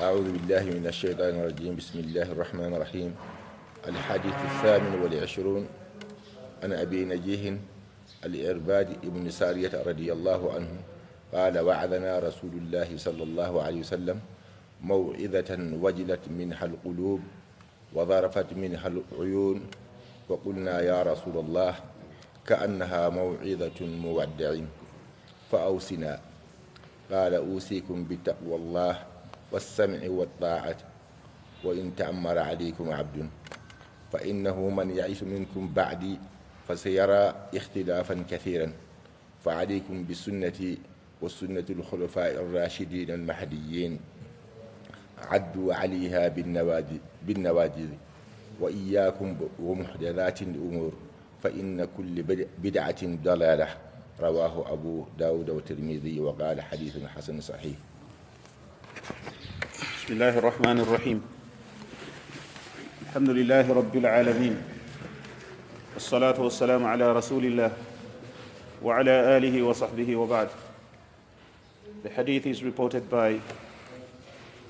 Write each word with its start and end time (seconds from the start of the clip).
أعوذ 0.00 0.32
بالله 0.32 0.80
من 0.80 0.86
الشيطان 0.88 1.36
الرجيم. 1.44 1.76
بسم 1.76 2.00
الله 2.00 2.32
الرحمن 2.32 2.72
الرحيم. 2.72 3.12
الحديث 3.84 4.32
الثامن 4.32 4.96
والعشرون. 5.04 5.68
عن 6.64 6.72
أبي 6.72 7.04
نجيه 7.04 7.60
الإرباد 8.24 9.04
ابن 9.04 9.24
سارية 9.28 9.68
رضي 9.76 10.08
الله 10.08 10.40
عنه 10.56 10.72
قال 11.36 11.52
وعظنا 11.52 12.18
رسول 12.18 12.54
الله 12.64 12.96
صلى 12.96 13.22
الله 13.22 13.52
عليه 13.62 13.80
وسلم 13.84 14.16
موعظة 14.80 15.50
وجلت 15.76 16.24
منها 16.32 16.64
القلوب 16.64 17.20
وظرفت 17.92 18.48
منها 18.56 18.88
العيون 18.88 19.58
وقلنا 20.28 20.80
يا 20.80 21.02
رسول 21.02 21.36
الله 21.44 21.74
كأنها 22.48 23.08
موعظة 23.08 23.78
مودع 23.84 24.52
فأوصنا. 25.52 26.12
قال 27.12 27.32
أوصيكم 27.34 28.08
بتقوى 28.08 28.56
الله 28.56 29.09
والسمع 29.52 30.08
والطاعة. 30.08 30.76
وإن 31.64 31.96
تأمر 31.96 32.38
عليكم 32.38 32.92
عبد 32.92 33.28
فإنه 34.12 34.68
من 34.68 34.90
يعيش 34.90 35.22
منكم 35.22 35.72
بعدي 35.74 36.18
فسيرى 36.68 37.34
اختلافا 37.54 38.24
كثيرا. 38.30 38.72
فعليكم 39.44 40.06
بسنتي 40.06 40.78
وسنة 41.22 41.64
الخلفاء 41.70 42.32
الراشدين 42.32 43.10
المهديين. 43.10 44.00
عدوا 45.18 45.74
عليها 45.74 46.28
بالنواجذ 47.26 47.88
وإياكم 48.60 49.36
ومحدثات 49.62 50.42
الأمور. 50.42 50.92
فإن 51.42 51.84
كل 51.96 52.22
بدعة 52.58 53.02
ضلالة. 53.04 53.68
رواه 54.20 54.72
أبو 54.72 55.04
داود 55.18 55.50
والترمذي 55.50 56.20
وقال 56.20 56.60
حديث 56.60 57.04
حسن 57.04 57.40
صحيح. 57.40 57.76
بسم 58.99 60.13
الله 60.13 60.37
الرحمن 60.37 60.77
الرحيم 60.79 61.19
الحمد 63.09 63.29
لله 63.29 63.65
رب 63.73 63.95
العالمين 63.95 64.55
والصلاة 65.93 66.37
والسلام 66.41 66.83
على 66.85 67.05
رسول 67.13 67.45
الله 67.45 67.71
وعلى 68.83 69.37
آله 69.37 69.55
وصحبه 69.63 70.09
وبعد 70.15 70.49
The 72.03 72.09
hadith 72.09 72.45
is 72.45 72.63
reported 72.63 73.09
by 73.09 73.39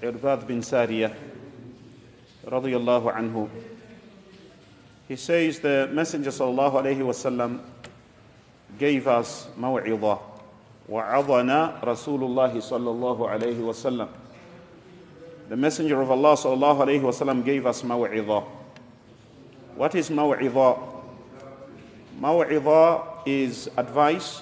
Irbad 0.02 0.47
bin 0.47 0.61
Sariyah 0.61 1.11
radiyallahu 2.47 3.11
anhu. 3.11 3.50
He 5.09 5.16
says 5.17 5.59
the 5.59 5.89
Messenger 5.91 6.30
sallallahu 6.31 6.80
alayhi 6.80 7.03
wasallam 7.03 7.59
gave 8.80 9.08
us 9.08 9.47
maw'idah 9.59 10.28
وعظنا 10.89 11.81
رسول 11.83 12.23
الله 12.23 12.59
صلى 12.59 12.89
الله 12.89 13.30
عليه 13.30 13.59
وسلم 13.59 14.08
The 15.47 15.55
Messenger 15.55 16.02
of 16.02 16.09
Allah 16.09 16.33
sallallahu 16.33 16.80
alayhi 16.81 17.02
wasallam 17.02 17.45
gave 17.45 17.67
us 17.67 17.83
maw'idah. 17.83 18.44
What 19.75 19.94
is 19.94 20.09
maw'idah? 20.09 20.80
Maw'idah 22.19 23.03
is 23.28 23.69
advice 23.78 24.41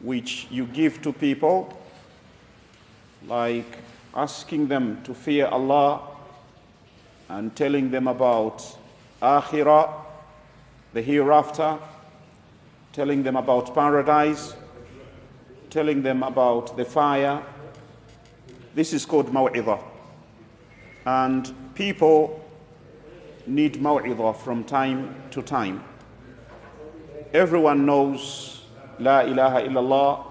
which 0.00 0.46
you 0.50 0.66
give 0.66 1.00
to 1.00 1.10
people 1.10 1.72
like 3.26 3.78
asking 4.14 4.68
them 4.68 5.02
to 5.04 5.14
fear 5.14 5.46
Allah 5.46 6.02
and 7.30 7.56
telling 7.56 7.90
them 7.90 8.06
about 8.06 8.62
akhirah, 9.22 9.90
the 10.92 11.00
hereafter, 11.00 11.78
telling 12.92 13.22
them 13.22 13.36
about 13.36 13.74
paradise, 13.74 14.54
telling 15.69 16.01
them 16.01 16.23
about 16.23 16.75
the 16.77 16.85
fire. 16.85 17.43
This 18.75 18.93
is 18.93 19.05
called 19.05 19.31
maw'idah. 19.31 19.81
And 21.05 21.53
people 21.75 22.45
need 23.47 23.75
maw'idah 23.75 24.35
from 24.37 24.63
time 24.63 25.15
to 25.31 25.41
time. 25.41 25.83
Everyone 27.33 27.85
knows 27.85 28.63
La 28.99 29.21
ilaha 29.21 29.61
illallah. 29.61 30.25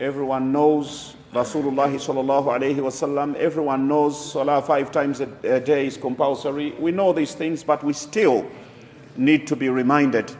Everyone 0.00 0.52
knows 0.52 1.14
Rasulullah 1.32 1.92
sallallahu 1.92 2.46
alayhi 2.46 2.76
wasallam. 2.76 3.34
Everyone 3.34 3.88
knows 3.88 4.32
Salah 4.32 4.62
five 4.62 4.90
times 4.90 5.20
a, 5.20 5.28
a 5.42 5.60
day 5.60 5.86
is 5.86 5.96
compulsory. 5.96 6.72
We 6.78 6.90
know 6.90 7.12
these 7.12 7.34
things, 7.34 7.62
but 7.62 7.82
we 7.84 7.92
still 7.92 8.48
need 9.16 9.46
to 9.48 9.56
be 9.56 9.68
reminded. 9.68 10.32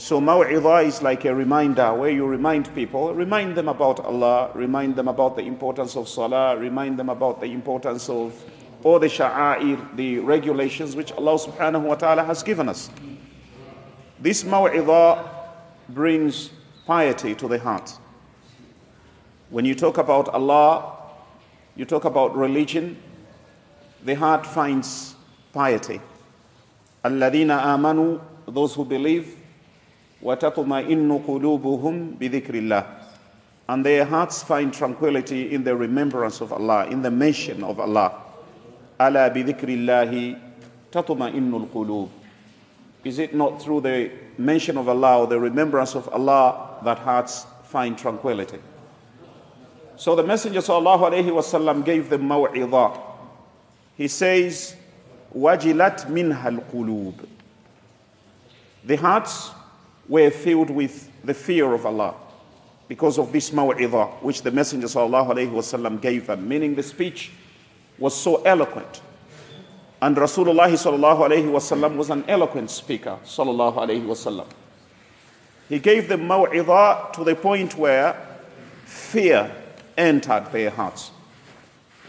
So 0.00 0.18
maw'idah 0.18 0.86
is 0.86 1.02
like 1.02 1.26
a 1.26 1.34
reminder 1.34 1.92
where 1.92 2.08
you 2.08 2.24
remind 2.24 2.74
people, 2.74 3.12
remind 3.12 3.54
them 3.54 3.68
about 3.68 4.00
Allah, 4.00 4.50
remind 4.54 4.96
them 4.96 5.08
about 5.08 5.36
the 5.36 5.42
importance 5.42 5.94
of 5.94 6.08
Salah, 6.08 6.56
remind 6.56 6.98
them 6.98 7.10
about 7.10 7.38
the 7.38 7.52
importance 7.52 8.08
of 8.08 8.32
all 8.82 8.98
the 8.98 9.08
sha'air, 9.08 9.94
the 9.96 10.20
regulations 10.20 10.96
which 10.96 11.12
Allah 11.12 11.34
subhanahu 11.34 11.82
wa 11.82 11.96
ta'ala 11.96 12.24
has 12.24 12.42
given 12.42 12.66
us. 12.66 12.88
This 14.18 14.42
maw'idah 14.42 15.28
brings 15.90 16.48
piety 16.86 17.34
to 17.34 17.46
the 17.46 17.58
heart. 17.58 17.92
When 19.50 19.66
you 19.66 19.74
talk 19.74 19.98
about 19.98 20.30
Allah, 20.30 20.96
you 21.76 21.84
talk 21.84 22.06
about 22.06 22.34
religion, 22.34 22.96
the 24.02 24.14
heart 24.14 24.46
finds 24.46 25.14
piety. 25.52 26.00
Alladina 27.04 27.60
amanu, 27.60 28.18
those 28.48 28.74
who 28.74 28.86
believe, 28.86 29.36
وَتَطْمَئِنُّ 30.23 31.25
قُلُوبُهُمْ 31.25 32.17
بِذِكْرِ 32.17 32.49
اللَّهِ 32.49 32.85
And 33.69 33.85
their 33.85 34.05
hearts 34.05 34.43
find 34.43 34.73
tranquility 34.73 35.53
in 35.53 35.63
the 35.63 35.75
remembrance 35.75 36.41
of 36.41 36.51
Allah, 36.53 36.87
in 36.87 37.01
the 37.01 37.11
mention 37.11 37.63
of 37.63 37.79
Allah. 37.79 38.21
أَلَا 38.99 39.29
بِذِكْرِ 39.33 39.69
اللَّهِ 39.85 40.39
تَطْمَئِنُّ 40.91 41.69
الْقُلُوبُ 41.69 42.09
Is 43.03 43.19
it 43.19 43.35
not 43.35 43.61
through 43.61 43.81
the 43.81 44.11
mention 44.37 44.77
of 44.77 44.89
Allah 44.89 45.19
or 45.19 45.27
the 45.27 45.39
remembrance 45.39 45.95
of 45.95 46.07
Allah 46.09 46.79
that 46.83 46.99
hearts 46.99 47.45
find 47.63 47.97
tranquility? 47.97 48.59
So 49.97 50.15
the 50.15 50.23
Messenger 50.23 50.59
sallallahu 50.59 51.11
alayhi 51.11 51.31
wasallam 51.31 51.85
gave 51.85 52.09
them 52.09 52.23
maw'idah. 52.23 52.99
He 53.95 54.07
says, 54.07 54.75
wajilat 55.35 56.09
minha 56.09 56.47
al-qulub. 56.47 57.25
The 58.83 58.95
hearts 58.97 59.51
were 60.10 60.30
filled 60.30 60.68
with 60.70 61.08
the 61.24 61.32
fear 61.32 61.72
of 61.72 61.86
Allah 61.86 62.14
because 62.88 63.16
of 63.16 63.30
this 63.30 63.50
maw'idah 63.50 64.20
which 64.20 64.42
the 64.42 64.50
Messenger 64.50 64.88
wasallam 64.88 66.00
gave 66.00 66.26
them, 66.26 66.48
meaning 66.48 66.74
the 66.74 66.82
speech 66.82 67.30
was 67.96 68.20
so 68.20 68.42
eloquent. 68.42 69.00
And 70.02 70.16
Rasulullah 70.16 70.68
wasallam 70.68 71.96
was 71.96 72.10
an 72.10 72.24
eloquent 72.26 72.72
speaker. 72.72 73.18
He 75.68 75.78
gave 75.78 76.08
them 76.08 76.20
maw'idah 76.22 77.12
to 77.12 77.22
the 77.22 77.36
point 77.36 77.76
where 77.76 78.16
fear 78.84 79.54
entered 79.96 80.50
their 80.50 80.70
hearts. 80.70 81.12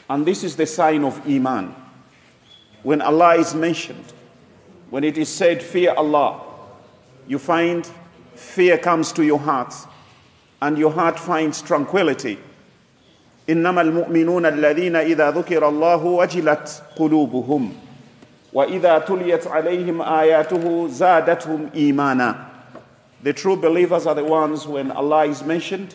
And 0.09 0.25
this 0.25 0.43
is 0.43 0.55
the 0.55 0.65
sign 0.65 1.03
of 1.03 1.21
Iman. 1.29 1.75
When 2.81 3.01
Allah 3.01 3.35
is 3.35 3.53
mentioned, 3.53 4.05
when 4.89 5.03
it 5.03 5.19
is 5.19 5.29
said, 5.29 5.61
Fear 5.61 5.93
Allah, 5.93 6.50
you 7.28 7.38
find 7.38 7.88
fear 8.34 8.78
comes 8.78 9.12
to 9.12 9.24
your 9.24 9.38
heart 9.38 9.74
and 10.62 10.78
your 10.78 10.90
heart 10.92 11.18
finds 11.18 11.62
tranquility. 11.62 12.38
إنما 13.48 13.80
المؤمنون 13.80 14.46
الذين 14.46 14.96
إذا 14.96 15.30
ذكر 15.30 15.68
الله 15.68 16.04
وجلت 16.04 16.82
قلوبهم 16.98 17.72
وإذا 18.52 18.98
تليت 18.98 19.46
عليهم 19.46 20.02
آياته 20.02 20.88
زادتهم 20.88 21.70
إيمانا 21.74 22.46
The 23.22 23.32
true 23.32 23.56
believers 23.56 24.06
are 24.06 24.14
the 24.14 24.24
ones 24.24 24.66
when 24.66 24.90
Allah 24.90 25.24
is 25.26 25.42
mentioned, 25.42 25.94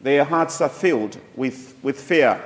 their 0.00 0.24
hearts 0.24 0.60
are 0.60 0.68
filled 0.68 1.16
with, 1.36 1.76
with 1.82 2.00
fear. 2.00 2.40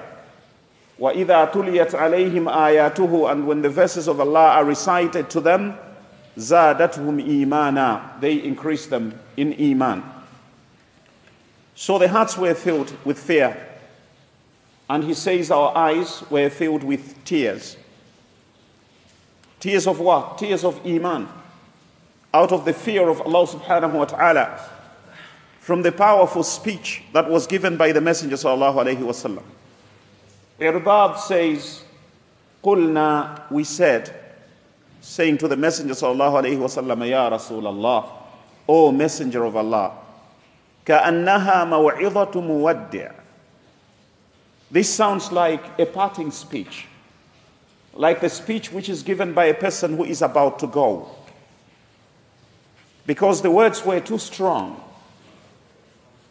وَإِذَا 1.00 1.52
تُلِيَتْ 1.52 1.94
عَلَيْهِمْ 1.94 2.44
آيَاتُهُ 2.44 3.30
And 3.32 3.46
when 3.46 3.62
the 3.62 3.70
verses 3.70 4.08
of 4.08 4.20
Allah 4.20 4.48
are 4.56 4.64
recited 4.64 5.30
to 5.30 5.40
them, 5.40 5.74
زادتهم 6.37 7.19
إيمانا. 7.19 8.19
They 8.21 8.43
increased 8.43 8.89
them 8.89 9.19
in 9.37 9.53
iman. 9.53 10.03
So 11.75 11.97
their 11.97 12.07
hearts 12.07 12.37
were 12.37 12.53
filled 12.53 12.93
with 13.05 13.19
fear 13.19 13.57
and 14.89 15.03
he 15.03 15.13
says 15.13 15.49
our 15.51 15.75
eyes 15.75 16.23
were 16.29 16.49
filled 16.49 16.83
with 16.83 17.23
tears. 17.25 17.77
Tears 19.59 19.87
of 19.87 19.99
what? 19.99 20.37
Tears 20.37 20.63
of 20.63 20.85
iman. 20.85 21.27
Out 22.33 22.51
of 22.51 22.65
the 22.65 22.73
fear 22.73 23.09
of 23.09 23.21
Allah 23.21 23.47
subhanahu 23.47 23.93
wa 23.93 24.05
ta'ala. 24.05 24.59
From 25.59 25.81
the 25.81 25.91
powerful 25.91 26.43
speech 26.43 27.01
that 27.13 27.29
was 27.29 27.47
given 27.47 27.75
by 27.77 27.91
the 27.91 28.01
messenger 28.01 28.35
sallallahu 28.35 28.85
alaihi 28.85 29.43
The 30.59 30.65
Irbad 30.65 31.17
says 31.17 31.83
qulna 32.63 33.49
we 33.51 33.63
said 33.63 34.24
saying 35.04 35.38
to 35.38 35.48
the 35.48 35.56
Messenger 35.56 35.94
sallallahu 35.94 36.44
alaihi 36.44 36.58
wasallam, 36.58 37.08
"Ya 37.08 37.30
Rasulullah, 37.30 38.08
O 38.68 38.92
Messenger 38.92 39.44
of 39.44 39.56
Allah, 39.56 39.92
كأنها 40.86 41.64
موعظة 41.64 42.32
مودع." 42.34 43.12
This 44.70 44.92
sounds 44.92 45.32
like 45.32 45.62
a 45.80 45.86
parting 45.86 46.30
speech, 46.30 46.86
like 47.94 48.20
the 48.20 48.28
speech 48.28 48.72
which 48.72 48.88
is 48.88 49.02
given 49.02 49.32
by 49.32 49.46
a 49.46 49.54
person 49.54 49.96
who 49.96 50.04
is 50.04 50.22
about 50.22 50.58
to 50.60 50.66
go. 50.66 51.08
Because 53.06 53.42
the 53.42 53.50
words 53.50 53.84
were 53.84 53.98
too 53.98 54.18
strong, 54.18 54.80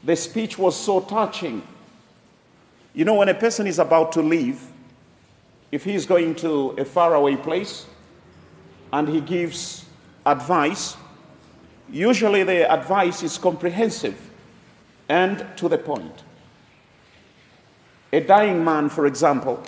the 0.04 0.16
speech 0.16 0.58
was 0.58 0.76
so 0.76 1.02
touching. 1.02 1.62
You 2.94 3.04
know, 3.04 3.16
when 3.16 3.28
a 3.28 3.34
person 3.34 3.68
is 3.68 3.80
about 3.80 4.14
to 4.14 4.22
leave, 4.22 4.62
if 5.72 5.84
he 5.84 5.94
is 5.94 6.06
going 6.06 6.36
to 6.36 6.70
a 6.78 6.86
faraway 6.86 7.36
place 7.36 7.86
and 8.95 9.09
he 9.09 9.21
gives 9.21 9.87
advice, 10.25 10.97
usually 11.91 12.45
the 12.45 12.73
advice 12.73 13.25
is 13.25 13.37
comprehensive 13.37 14.31
and 15.09 15.45
to 15.57 15.69
the 15.69 15.77
point. 15.77 16.23
A 18.13 18.21
dying 18.21 18.65
man, 18.65 18.89
for 18.89 19.07
example, 19.07 19.61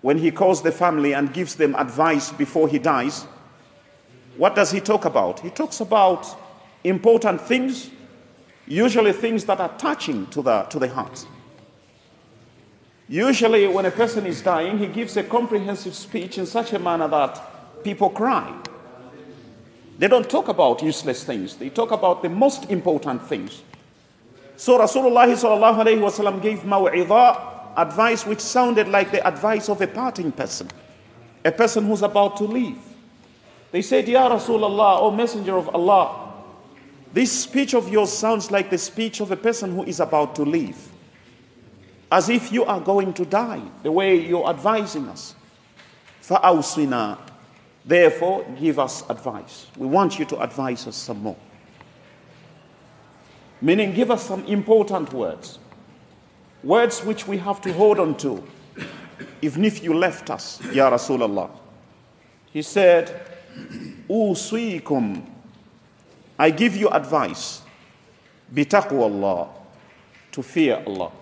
when 0.00 0.16
he 0.16 0.30
calls 0.30 0.62
the 0.62 0.72
family 0.72 1.12
and 1.12 1.34
gives 1.34 1.56
them 1.56 1.74
advice 1.74 2.32
before 2.32 2.68
he 2.68 2.78
dies, 2.78 3.24
what 4.38 4.54
does 4.54 4.70
he 4.70 4.80
talk 4.80 5.04
about? 5.04 5.40
He 5.40 5.50
talks 5.50 5.80
about 5.80 6.26
important 6.84 7.38
things, 7.38 7.90
usually 8.66 9.12
things 9.12 9.44
that 9.44 9.60
are 9.60 9.76
touching 9.76 10.26
to 10.28 10.40
the, 10.40 10.62
to 10.62 10.78
the 10.78 10.88
heart. 10.88 11.26
Usually, 13.10 13.68
when 13.68 13.84
a 13.84 13.90
person 13.90 14.24
is 14.24 14.40
dying, 14.40 14.78
he 14.78 14.86
gives 14.86 15.18
a 15.18 15.22
comprehensive 15.22 15.94
speech 15.94 16.38
in 16.38 16.46
such 16.46 16.72
a 16.72 16.78
manner 16.78 17.08
that 17.08 17.51
people 17.83 18.09
cry. 18.09 18.53
They 19.99 20.07
don't 20.07 20.29
talk 20.29 20.47
about 20.47 20.83
useless 20.83 21.23
things, 21.23 21.55
they 21.55 21.69
talk 21.69 21.91
about 21.91 22.21
the 22.21 22.29
most 22.29 22.69
important 22.69 23.21
things. 23.27 23.63
So 24.55 24.79
Rasulullah 24.79 25.27
wasallam 25.35 26.41
gave 26.41 26.59
maw'idah, 26.59 27.77
advice 27.77 28.25
which 28.25 28.39
sounded 28.39 28.87
like 28.87 29.11
the 29.11 29.25
advice 29.25 29.69
of 29.69 29.81
a 29.81 29.87
parting 29.87 30.31
person, 30.31 30.69
a 31.45 31.51
person 31.51 31.85
who's 31.85 32.01
about 32.01 32.37
to 32.37 32.43
leave. 32.43 32.77
They 33.71 33.81
said, 33.81 34.07
Ya 34.07 34.29
Rasulullah, 34.29 35.01
O 35.01 35.11
Messenger 35.11 35.57
of 35.57 35.75
Allah, 35.75 36.33
this 37.13 37.31
speech 37.31 37.73
of 37.73 37.89
yours 37.89 38.11
sounds 38.11 38.51
like 38.51 38.69
the 38.69 38.77
speech 38.77 39.21
of 39.21 39.31
a 39.31 39.37
person 39.37 39.73
who 39.73 39.83
is 39.83 39.99
about 39.99 40.35
to 40.35 40.43
leave. 40.43 40.77
As 42.11 42.29
if 42.29 42.51
you 42.51 42.63
are 42.65 42.79
going 42.79 43.13
to 43.13 43.25
die, 43.25 43.61
the 43.83 43.91
way 43.91 44.15
you're 44.15 44.47
advising 44.47 45.07
us. 45.09 45.35
فَأَوْصِنَا 46.23 47.17
Therefore, 47.84 48.44
give 48.60 48.78
us 48.78 49.08
advice. 49.10 49.66
We 49.76 49.86
want 49.86 50.18
you 50.18 50.24
to 50.26 50.40
advise 50.40 50.86
us 50.86 50.96
some 50.96 51.22
more. 51.22 51.36
Meaning, 53.60 53.92
give 53.94 54.10
us 54.10 54.26
some 54.26 54.44
important 54.46 55.12
words, 55.12 55.58
words 56.62 57.04
which 57.04 57.26
we 57.26 57.38
have 57.38 57.60
to 57.62 57.72
hold 57.72 57.98
on 57.98 58.16
to, 58.18 58.42
even 59.40 59.64
if 59.64 59.82
you 59.82 59.94
left 59.94 60.30
us, 60.30 60.60
Ya 60.72 60.90
Rasulullah. 60.90 61.50
He 62.52 62.62
said, 62.62 63.26
Usuikum, 64.08 65.24
I 66.38 66.50
give 66.50 66.76
you 66.76 66.88
advice, 66.88 67.62
bitaqwallah, 68.52 69.48
to 70.32 70.42
fear 70.42 70.82
Allah. 70.86 71.12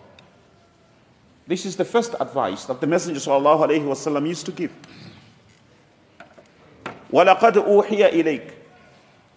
This 1.46 1.66
is 1.66 1.76
the 1.76 1.84
first 1.84 2.14
advice 2.20 2.64
that 2.66 2.80
the 2.80 2.86
Messenger 2.86 3.32
of 3.32 3.46
Allah 3.46 4.26
used 4.26 4.46
to 4.46 4.52
give. 4.52 4.72
وَلَقَدْ 7.11 7.57
أُوحِيَ 7.57 8.11
إِلَيْكَ 8.11 8.53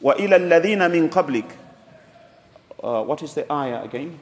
وَإِلَى 0.02 0.36
الَّذِينَ 0.36 0.90
مِنْ 0.90 1.08
قَبْلِكَ 1.10 1.68
uh, 2.82 3.02
what 3.02 3.22
is 3.22 3.34
the 3.34 3.50
ayah 3.52 3.82
again? 3.82 4.18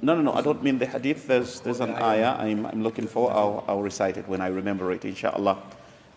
No, 0.00 0.14
no, 0.14 0.22
no, 0.22 0.32
I 0.32 0.42
don't 0.42 0.62
mean 0.62 0.78
the 0.78 0.86
hadith. 0.86 1.26
There's, 1.26 1.60
there's 1.60 1.80
an 1.80 1.90
ayah 1.96 2.36
I'm, 2.38 2.66
I'm 2.66 2.82
looking 2.82 3.08
for. 3.08 3.32
I'll, 3.32 3.64
I'll 3.66 3.82
recite 3.82 4.16
it 4.16 4.28
when 4.28 4.40
I 4.40 4.46
remember 4.46 4.92
it, 4.92 5.04
inshallah. 5.04 5.58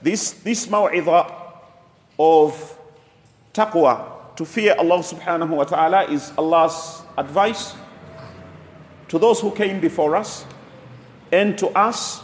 This, 0.01 0.33
this 0.33 0.67
maw'idah 0.67 1.33
of 2.19 2.77
taqwa, 3.53 4.35
to 4.35 4.45
fear 4.45 4.75
Allah 4.77 4.99
subhanahu 4.99 5.49
wa 5.49 5.63
ta'ala, 5.63 6.03
is 6.11 6.31
Allah's 6.37 7.01
advice 7.17 7.73
to 9.07 9.17
those 9.17 9.41
who 9.41 9.51
came 9.51 9.79
before 9.79 10.15
us 10.15 10.45
and 11.31 11.57
to 11.57 11.67
us. 11.69 12.23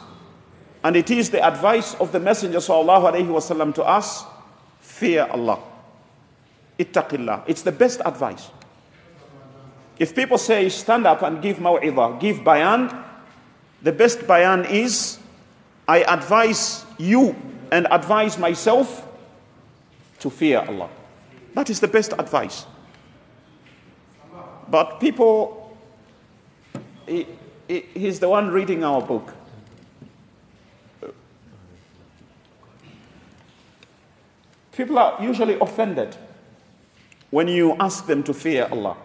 and 0.85 0.97
it 0.97 1.11
is 1.11 1.31
the 1.31 1.45
advice 1.45 1.95
of 1.95 2.11
the 2.13 2.21
Messenger 2.21 2.59
wasallam 2.59 3.75
to 3.77 3.85
us, 3.85 4.25
fear 4.81 5.29
Allah. 5.31 5.61
Ittaqillah. 6.79 7.45
It's 7.47 7.63
the 7.63 7.73
best 7.73 8.01
advice. 8.05 8.51
If 9.99 10.15
people 10.15 10.39
say, 10.39 10.69
stand 10.69 11.07
up 11.07 11.23
and 11.23 11.41
give 11.41 11.59
maw'idah, 11.59 12.19
give 12.19 12.43
bayan, 12.43 12.91
the 13.83 13.93
best 13.93 14.27
bayan 14.27 14.65
is, 14.65 15.19
I 15.87 16.03
advise 16.03 16.85
you 16.99 17.37
and 17.71 17.87
advise 17.91 18.39
myself 18.39 19.07
to 20.21 20.31
fear 20.31 20.65
Allah. 20.67 20.89
That 21.55 21.71
is 21.71 21.81
the 21.81 21.89
best 21.89 22.13
advice. 22.19 22.67
But 24.69 25.01
people, 25.01 25.77
he, 27.07 27.27
he, 27.69 27.85
he's 27.95 28.21
the 28.21 28.29
one 28.29 28.51
reading 28.51 28.83
our 28.83 29.03
book. 29.03 29.35
People 34.73 34.99
are 34.99 35.23
usually 35.23 35.59
offended 35.61 36.17
when 37.31 37.49
you 37.49 37.77
ask 37.79 38.07
them 38.07 38.23
to 38.25 38.35
fear 38.35 38.69
Allah. 38.71 38.97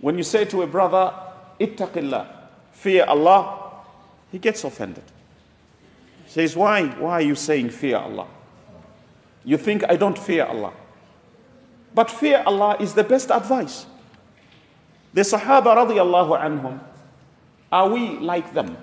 When 0.00 0.16
you 0.18 0.24
say 0.24 0.44
to 0.46 0.62
a 0.62 0.66
brother, 0.66 1.12
ittaqillah, 1.60 2.26
fear 2.72 3.04
Allah, 3.04 3.82
he 4.30 4.38
gets 4.38 4.64
offended. 4.64 5.04
He 6.24 6.30
says, 6.30 6.56
why, 6.56 6.86
why 6.86 7.12
are 7.12 7.22
you 7.22 7.34
saying 7.34 7.70
fear 7.70 7.96
Allah? 7.96 8.26
You 9.44 9.56
think 9.56 9.84
I 9.88 9.96
don't 9.96 10.18
fear 10.18 10.44
Allah. 10.44 10.72
But 11.94 12.10
fear 12.10 12.42
Allah 12.44 12.76
is 12.80 12.94
the 12.94 13.04
best 13.04 13.30
advice. 13.30 13.86
The 15.14 15.22
Sahaba 15.22 15.74
radiallahu 15.76 16.38
anhum, 16.38 16.80
are 17.72 17.88
we 17.88 18.18
like 18.18 18.52
them? 18.52 18.76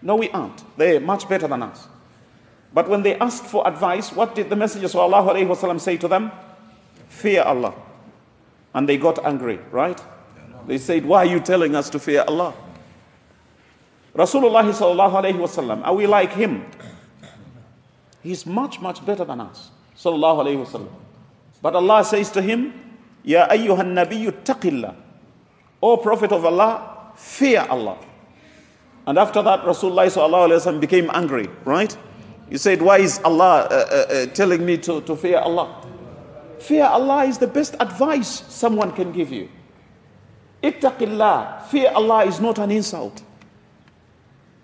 No, 0.00 0.16
we 0.16 0.30
aren't. 0.30 0.62
They're 0.78 1.00
much 1.00 1.28
better 1.28 1.48
than 1.48 1.62
us. 1.62 1.88
But 2.74 2.88
when 2.88 3.02
they 3.02 3.16
asked 3.18 3.44
for 3.44 3.66
advice, 3.66 4.12
what 4.12 4.34
did 4.34 4.50
the 4.50 4.56
Messenger 4.56 4.86
of 4.98 5.80
say 5.80 5.96
to 5.96 6.08
them? 6.08 6.32
Fear 7.08 7.44
Allah. 7.44 7.72
And 8.74 8.88
they 8.88 8.98
got 8.98 9.24
angry, 9.24 9.60
right? 9.70 10.00
They 10.66 10.78
said, 10.78 11.06
Why 11.06 11.18
are 11.18 11.26
you 11.26 11.38
telling 11.38 11.76
us 11.76 11.88
to 11.90 12.00
fear 12.00 12.24
Allah? 12.26 12.52
Rasulullah 14.14 14.64
wasallam, 14.64 15.84
are 15.84 15.94
we 15.94 16.06
like 16.06 16.32
him? 16.32 16.64
He's 18.22 18.46
much, 18.46 18.80
much 18.80 19.04
better 19.04 19.24
than 19.24 19.40
us. 19.40 19.70
Sallallahu 19.96 20.44
alayhi 20.44 20.66
wasallam. 20.66 20.92
But 21.62 21.76
Allah 21.76 22.04
says 22.04 22.30
to 22.32 22.42
him, 22.42 22.72
Ya 23.22 23.46
ayyuhan 23.48 23.94
nabiyyu 23.94 24.32
taqillah. 24.44 24.94
O 25.82 25.96
Prophet 25.96 26.32
of 26.32 26.44
Allah, 26.44 27.12
fear 27.16 27.66
Allah. 27.68 27.98
And 29.06 29.18
after 29.18 29.42
that, 29.42 29.62
Rasulullah 29.62 30.06
sallallahu 30.06 30.48
alayhi 30.48 30.60
wasallam 30.60 30.80
became 30.80 31.10
angry, 31.12 31.48
right? 31.64 31.96
He 32.49 32.57
said, 32.57 32.81
Why 32.81 32.99
is 32.99 33.19
Allah 33.23 33.67
uh, 33.69 33.73
uh, 33.73 34.13
uh, 34.13 34.25
telling 34.27 34.65
me 34.65 34.77
to, 34.79 35.01
to 35.01 35.15
fear 35.15 35.37
Allah? 35.39 35.85
Fear 36.59 36.85
Allah 36.85 37.25
is 37.25 37.37
the 37.37 37.47
best 37.47 37.75
advice 37.79 38.43
someone 38.47 38.91
can 38.91 39.11
give 39.11 39.31
you. 39.31 39.49
Ittaqillah. 40.63 41.63
Fear 41.67 41.91
Allah 41.95 42.25
is 42.25 42.39
not 42.39 42.59
an 42.59 42.71
insult. 42.71 43.23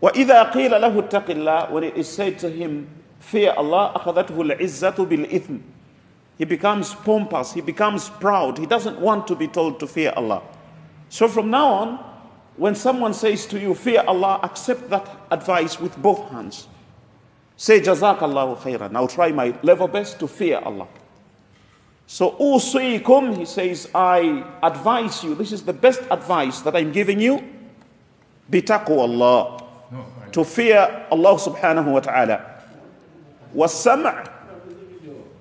وَإِذَا 0.02 0.52
قِيلَ 0.52 0.70
لَهُ 0.72 1.10
اتَّقِ 1.10 1.25
اللَّهِ 1.25 1.72
When 1.72 1.84
it 1.84 1.96
is 1.96 2.08
said 2.10 2.38
to 2.40 2.50
him, 2.50 2.88
fear 3.20 3.54
Allah, 3.56 3.94
أَخَذَتْهُ 3.96 4.36
الْعِزَّةُ 4.36 4.96
بِالْإِثْمِ 5.08 5.62
He 6.38 6.46
becomes 6.46 6.94
pompous, 6.94 7.54
he 7.54 7.62
becomes 7.62 8.10
proud, 8.10 8.58
he 8.58 8.66
doesn't 8.66 9.00
want 9.00 9.25
to 9.28 9.36
be 9.36 9.48
told 9.48 9.80
to 9.80 9.88
fear 9.88 10.12
Allah. 10.16 10.44
So 11.10 11.28
from 11.28 11.50
now 11.50 11.68
on, 11.68 12.06
when 12.58 12.75
someone 12.75 13.14
says 13.14 13.46
to 13.48 13.60
you, 13.60 13.74
fear 13.74 14.04
Allah, 14.08 14.40
accept 14.44 14.90
that 14.90 15.10
advice 15.32 15.80
with 15.80 15.98
both 15.98 16.30
hands. 16.30 16.68
Say, 17.61 17.83
Jazakallahu 17.83 18.57
khairan. 18.57 18.97
I'll 18.97 19.07
try 19.07 19.33
my 19.33 19.55
level 19.62 19.87
best 19.87 20.19
to 20.21 20.26
fear 20.26 20.62
Allah. 20.64 20.88
So, 22.07 22.33
usikum, 22.40 23.37
he 23.37 23.45
says, 23.45 23.87
I 23.95 24.47
advise 24.62 25.23
you, 25.23 25.35
this 25.35 25.52
is 25.52 25.62
the 25.62 25.75
best 25.75 26.00
advice 26.11 26.62
that 26.62 26.75
I'm 26.75 26.90
giving 26.90 27.21
you, 27.21 27.45
bitaqwa 28.50 29.00
Allah, 29.00 29.62
to 30.33 30.43
fear 30.43 31.07
Allah 31.11 31.35
subhanahu 31.35 31.93
wa 31.93 32.00
ta'ala. 32.00 32.62
Was-sam' 33.52 34.07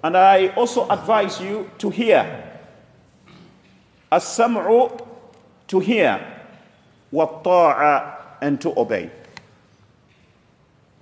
and 0.03 0.17
I 0.17 0.49
also 0.57 0.89
advise 0.89 1.39
you 1.39 1.71
to 1.77 1.89
hear. 1.89 2.59
As-sam'u, 4.11 5.07
to 5.69 5.79
hear. 5.79 6.19
Wa-ta'a, 7.11 8.41
and 8.41 8.59
to 8.59 8.77
obey. 8.77 9.09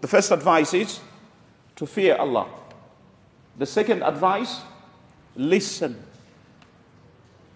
The 0.01 0.07
first 0.07 0.29
advice 0.29 0.75
is 0.75 0.99
to 1.77 1.85
fear 1.85 2.15
Allah. 2.17 2.47
The 3.57 3.65
second 3.65 4.03
advice, 4.03 4.61
listen. 5.35 5.97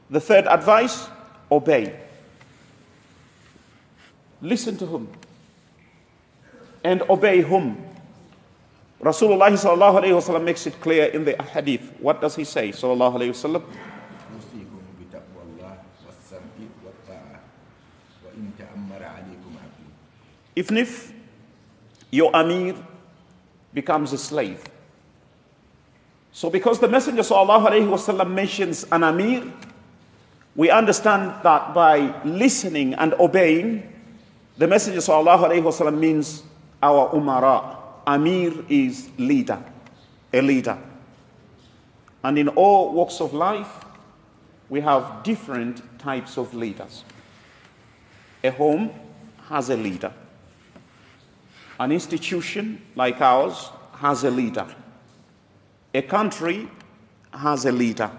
The 0.09 0.19
third 0.19 0.47
advice, 0.47 1.09
obey. 1.51 1.93
Listen 4.41 4.77
to 4.77 4.85
whom? 4.85 5.09
And 6.83 7.03
obey 7.09 7.41
whom? 7.41 7.77
Rasulullah 9.01 9.49
sallallahu 9.49 10.01
alayhi 10.01 10.17
wasallam 10.17 10.43
makes 10.45 10.65
it 10.65 10.79
clear 10.79 11.05
in 11.05 11.25
the 11.25 11.33
hadith. 11.41 11.81
What 11.99 12.21
does 12.21 12.35
he 12.35 12.43
say? 12.43 12.69
Sallallahu 12.69 13.17
alayhi 13.17 13.33
wasallam. 13.33 13.65
Even 20.53 20.77
if 20.77 21.13
your 22.11 22.29
Amir 22.35 22.75
becomes 23.73 24.13
a 24.13 24.17
slave. 24.17 24.63
So, 26.33 26.49
because 26.49 26.79
the 26.79 26.87
Messenger 26.87 27.23
wasallam 27.23 28.33
mentions 28.33 28.85
an 28.91 29.03
Amir, 29.03 29.51
we 30.55 30.69
understand 30.69 31.33
that 31.43 31.73
by 31.73 32.21
listening 32.23 32.93
and 32.95 33.13
obeying, 33.15 33.91
the 34.57 34.67
Messenger 34.67 34.99
wasallam 34.99 35.99
means 35.99 36.43
our 36.81 37.09
Umara. 37.11 37.77
Amir 38.07 38.53
is 38.69 39.09
leader, 39.17 39.63
a 40.33 40.41
leader. 40.41 40.77
And 42.23 42.37
in 42.37 42.47
all 42.49 42.93
walks 42.93 43.19
of 43.19 43.33
life, 43.33 43.85
we 44.69 44.81
have 44.81 45.23
different 45.23 45.81
types 45.99 46.37
of 46.37 46.53
leaders. 46.53 47.03
A 48.43 48.51
home 48.51 48.91
has 49.49 49.69
a 49.69 49.75
leader. 49.75 50.13
An 51.81 51.91
institution 51.91 52.79
like 52.95 53.19
ours 53.21 53.71
has 53.93 54.23
a 54.23 54.29
leader. 54.29 54.67
A 55.95 56.03
country 56.03 56.67
has 57.33 57.65
a 57.65 57.71
leader. 57.71 58.11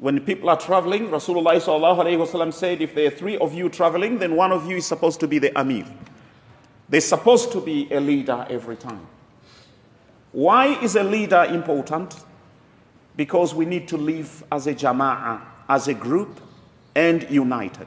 When 0.00 0.18
people 0.18 0.50
are 0.50 0.58
traveling, 0.58 1.10
Rasulullah 1.10 2.52
said, 2.52 2.82
if 2.82 2.92
there 2.92 3.06
are 3.06 3.10
three 3.10 3.38
of 3.38 3.54
you 3.54 3.68
traveling, 3.68 4.18
then 4.18 4.34
one 4.34 4.50
of 4.50 4.68
you 4.68 4.78
is 4.78 4.86
supposed 4.86 5.20
to 5.20 5.28
be 5.28 5.38
the 5.38 5.56
Amir. 5.56 5.86
There's 6.88 7.04
supposed 7.04 7.52
to 7.52 7.60
be 7.60 7.86
a 7.92 8.00
leader 8.00 8.44
every 8.50 8.76
time. 8.76 9.06
Why 10.32 10.76
is 10.82 10.96
a 10.96 11.04
leader 11.04 11.44
important? 11.44 12.16
Because 13.14 13.54
we 13.54 13.64
need 13.64 13.86
to 13.86 13.96
live 13.96 14.42
as 14.50 14.66
a 14.66 14.74
jama'ah, 14.74 15.40
as 15.68 15.86
a 15.86 15.94
group, 15.94 16.40
and 16.96 17.30
united. 17.30 17.86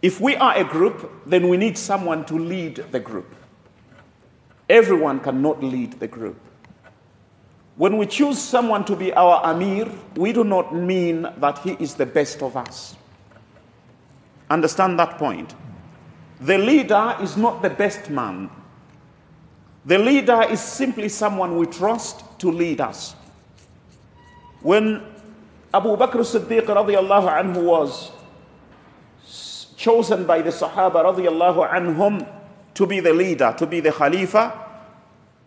If 0.00 0.20
we 0.20 0.36
are 0.36 0.56
a 0.56 0.64
group, 0.64 1.10
then 1.26 1.48
we 1.48 1.56
need 1.56 1.76
someone 1.76 2.24
to 2.26 2.34
lead 2.34 2.76
the 2.92 3.00
group. 3.00 3.34
Everyone 4.68 5.18
cannot 5.18 5.62
lead 5.62 5.98
the 5.98 6.06
group. 6.06 6.38
When 7.76 7.96
we 7.96 8.06
choose 8.06 8.38
someone 8.38 8.84
to 8.86 8.96
be 8.96 9.12
our 9.12 9.40
Amir, 9.44 9.88
we 10.16 10.32
do 10.32 10.44
not 10.44 10.74
mean 10.74 11.22
that 11.38 11.58
he 11.58 11.72
is 11.78 11.94
the 11.94 12.06
best 12.06 12.42
of 12.42 12.56
us. 12.56 12.96
Understand 14.50 14.98
that 14.98 15.18
point. 15.18 15.54
The 16.40 16.58
leader 16.58 17.16
is 17.20 17.36
not 17.36 17.62
the 17.62 17.70
best 17.70 18.10
man. 18.10 18.50
The 19.84 19.98
leader 19.98 20.42
is 20.50 20.60
simply 20.60 21.08
someone 21.08 21.56
we 21.56 21.66
trust 21.66 22.22
to 22.40 22.50
lead 22.50 22.80
us. 22.80 23.14
When 24.60 25.02
Abu 25.72 25.96
Bakr 25.96 26.22
Siddiq 26.26 26.66
radiallahu 26.66 27.30
anhu 27.30 27.62
was 27.62 28.10
chosen 29.78 30.26
by 30.26 30.42
the 30.42 30.50
Sahaba 30.50 31.04
radiallahu 31.06 31.70
anhum 31.70 32.28
to 32.74 32.86
be 32.86 32.98
the 33.00 33.12
leader, 33.12 33.54
to 33.56 33.66
be 33.66 33.80
the 33.80 33.92
Khalifa, 33.92 34.66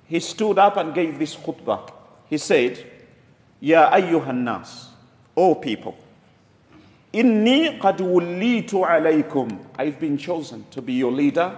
he 0.07 0.19
stood 0.19 0.57
up 0.57 0.77
and 0.77 0.93
gave 0.93 1.19
this 1.19 1.35
khutbah. 1.35 1.91
He 2.29 2.37
said, 2.37 2.83
Ya 3.59 3.91
ayyuhan 3.91 4.43
nas, 4.43 4.87
O 5.35 5.55
people, 5.55 5.97
inni 7.13 7.77
qad 7.79 7.97
wullitu 7.97 8.87
alaykum. 8.87 9.65
I've 9.77 9.99
been 9.99 10.17
chosen 10.17 10.65
to 10.71 10.81
be 10.81 10.93
your 10.93 11.11
leader. 11.11 11.55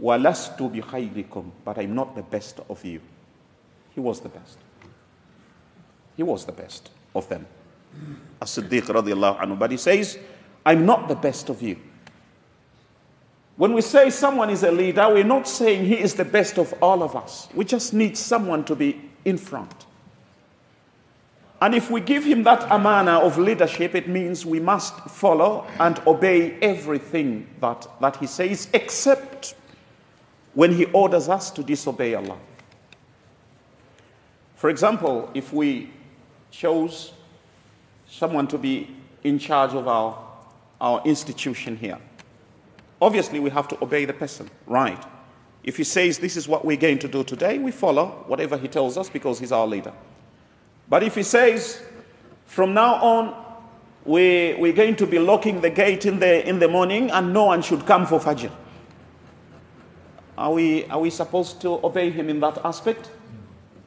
Walastu 0.00 0.72
bi 0.72 0.80
khayrikum, 0.80 1.50
but 1.64 1.78
I'm 1.78 1.94
not 1.94 2.16
the 2.16 2.22
best 2.22 2.60
of 2.68 2.84
you. 2.84 3.00
He 3.94 4.00
was 4.00 4.20
the 4.20 4.28
best. 4.28 4.58
He 6.16 6.22
was 6.22 6.44
the 6.46 6.52
best 6.52 6.90
of 7.14 7.28
them. 7.28 7.46
As-Siddiq 8.40 8.82
radiallahu 8.82 9.38
anhu. 9.38 9.58
But 9.58 9.70
he 9.70 9.76
says, 9.76 10.18
I'm 10.66 10.86
not 10.86 11.08
the 11.08 11.14
best 11.14 11.48
of 11.48 11.62
you. 11.62 11.76
When 13.56 13.72
we 13.72 13.82
say 13.82 14.10
someone 14.10 14.50
is 14.50 14.64
a 14.64 14.72
leader, 14.72 15.06
we're 15.08 15.22
not 15.22 15.46
saying 15.46 15.84
he 15.84 15.98
is 15.98 16.14
the 16.14 16.24
best 16.24 16.58
of 16.58 16.74
all 16.82 17.02
of 17.02 17.14
us. 17.14 17.48
We 17.54 17.64
just 17.64 17.94
need 17.94 18.16
someone 18.16 18.64
to 18.64 18.74
be 18.74 19.00
in 19.24 19.38
front. 19.38 19.86
And 21.60 21.74
if 21.74 21.90
we 21.90 22.00
give 22.00 22.24
him 22.24 22.42
that 22.42 22.70
amana 22.70 23.20
of 23.20 23.38
leadership, 23.38 23.94
it 23.94 24.08
means 24.08 24.44
we 24.44 24.60
must 24.60 24.94
follow 25.08 25.66
and 25.78 25.98
obey 26.06 26.58
everything 26.60 27.46
that, 27.60 27.86
that 28.00 28.16
he 28.16 28.26
says, 28.26 28.68
except 28.74 29.54
when 30.54 30.72
he 30.72 30.86
orders 30.86 31.28
us 31.28 31.50
to 31.52 31.62
disobey 31.62 32.14
Allah. 32.14 32.38
For 34.56 34.68
example, 34.68 35.30
if 35.32 35.52
we 35.52 35.90
chose 36.50 37.12
someone 38.08 38.46
to 38.48 38.58
be 38.58 38.94
in 39.22 39.38
charge 39.38 39.74
of 39.74 39.88
our, 39.88 40.23
our 40.84 41.00
institution 41.06 41.76
here, 41.78 41.98
obviously 43.00 43.40
we 43.40 43.48
have 43.48 43.66
to 43.66 43.82
obey 43.82 44.04
the 44.04 44.12
person, 44.12 44.50
right? 44.66 45.02
If 45.62 45.78
he 45.78 45.84
says 45.84 46.18
this 46.18 46.36
is 46.36 46.46
what 46.46 46.66
we're 46.66 46.76
going 46.76 46.98
to 46.98 47.08
do 47.08 47.24
today, 47.24 47.58
we 47.58 47.70
follow 47.70 48.22
whatever 48.26 48.58
he 48.58 48.68
tells 48.68 48.98
us 48.98 49.08
because 49.08 49.38
he's 49.38 49.50
our 49.50 49.66
leader. 49.66 49.94
But 50.90 51.02
if 51.02 51.14
he 51.14 51.22
says 51.22 51.80
from 52.44 52.74
now 52.74 52.96
on 52.96 53.44
we, 54.04 54.54
we're 54.58 54.74
going 54.74 54.96
to 54.96 55.06
be 55.06 55.18
locking 55.18 55.62
the 55.62 55.70
gate 55.70 56.04
in 56.04 56.18
the, 56.18 56.46
in 56.46 56.58
the 56.58 56.68
morning 56.68 57.10
and 57.10 57.32
no 57.32 57.44
one 57.46 57.62
should 57.62 57.86
come 57.86 58.06
for 58.06 58.20
Fajr, 58.20 58.50
are 60.36 60.52
we, 60.52 60.84
are 60.86 61.00
we 61.00 61.08
supposed 61.08 61.62
to 61.62 61.80
obey 61.82 62.10
him 62.10 62.28
in 62.28 62.40
that 62.40 62.58
aspect? 62.62 63.10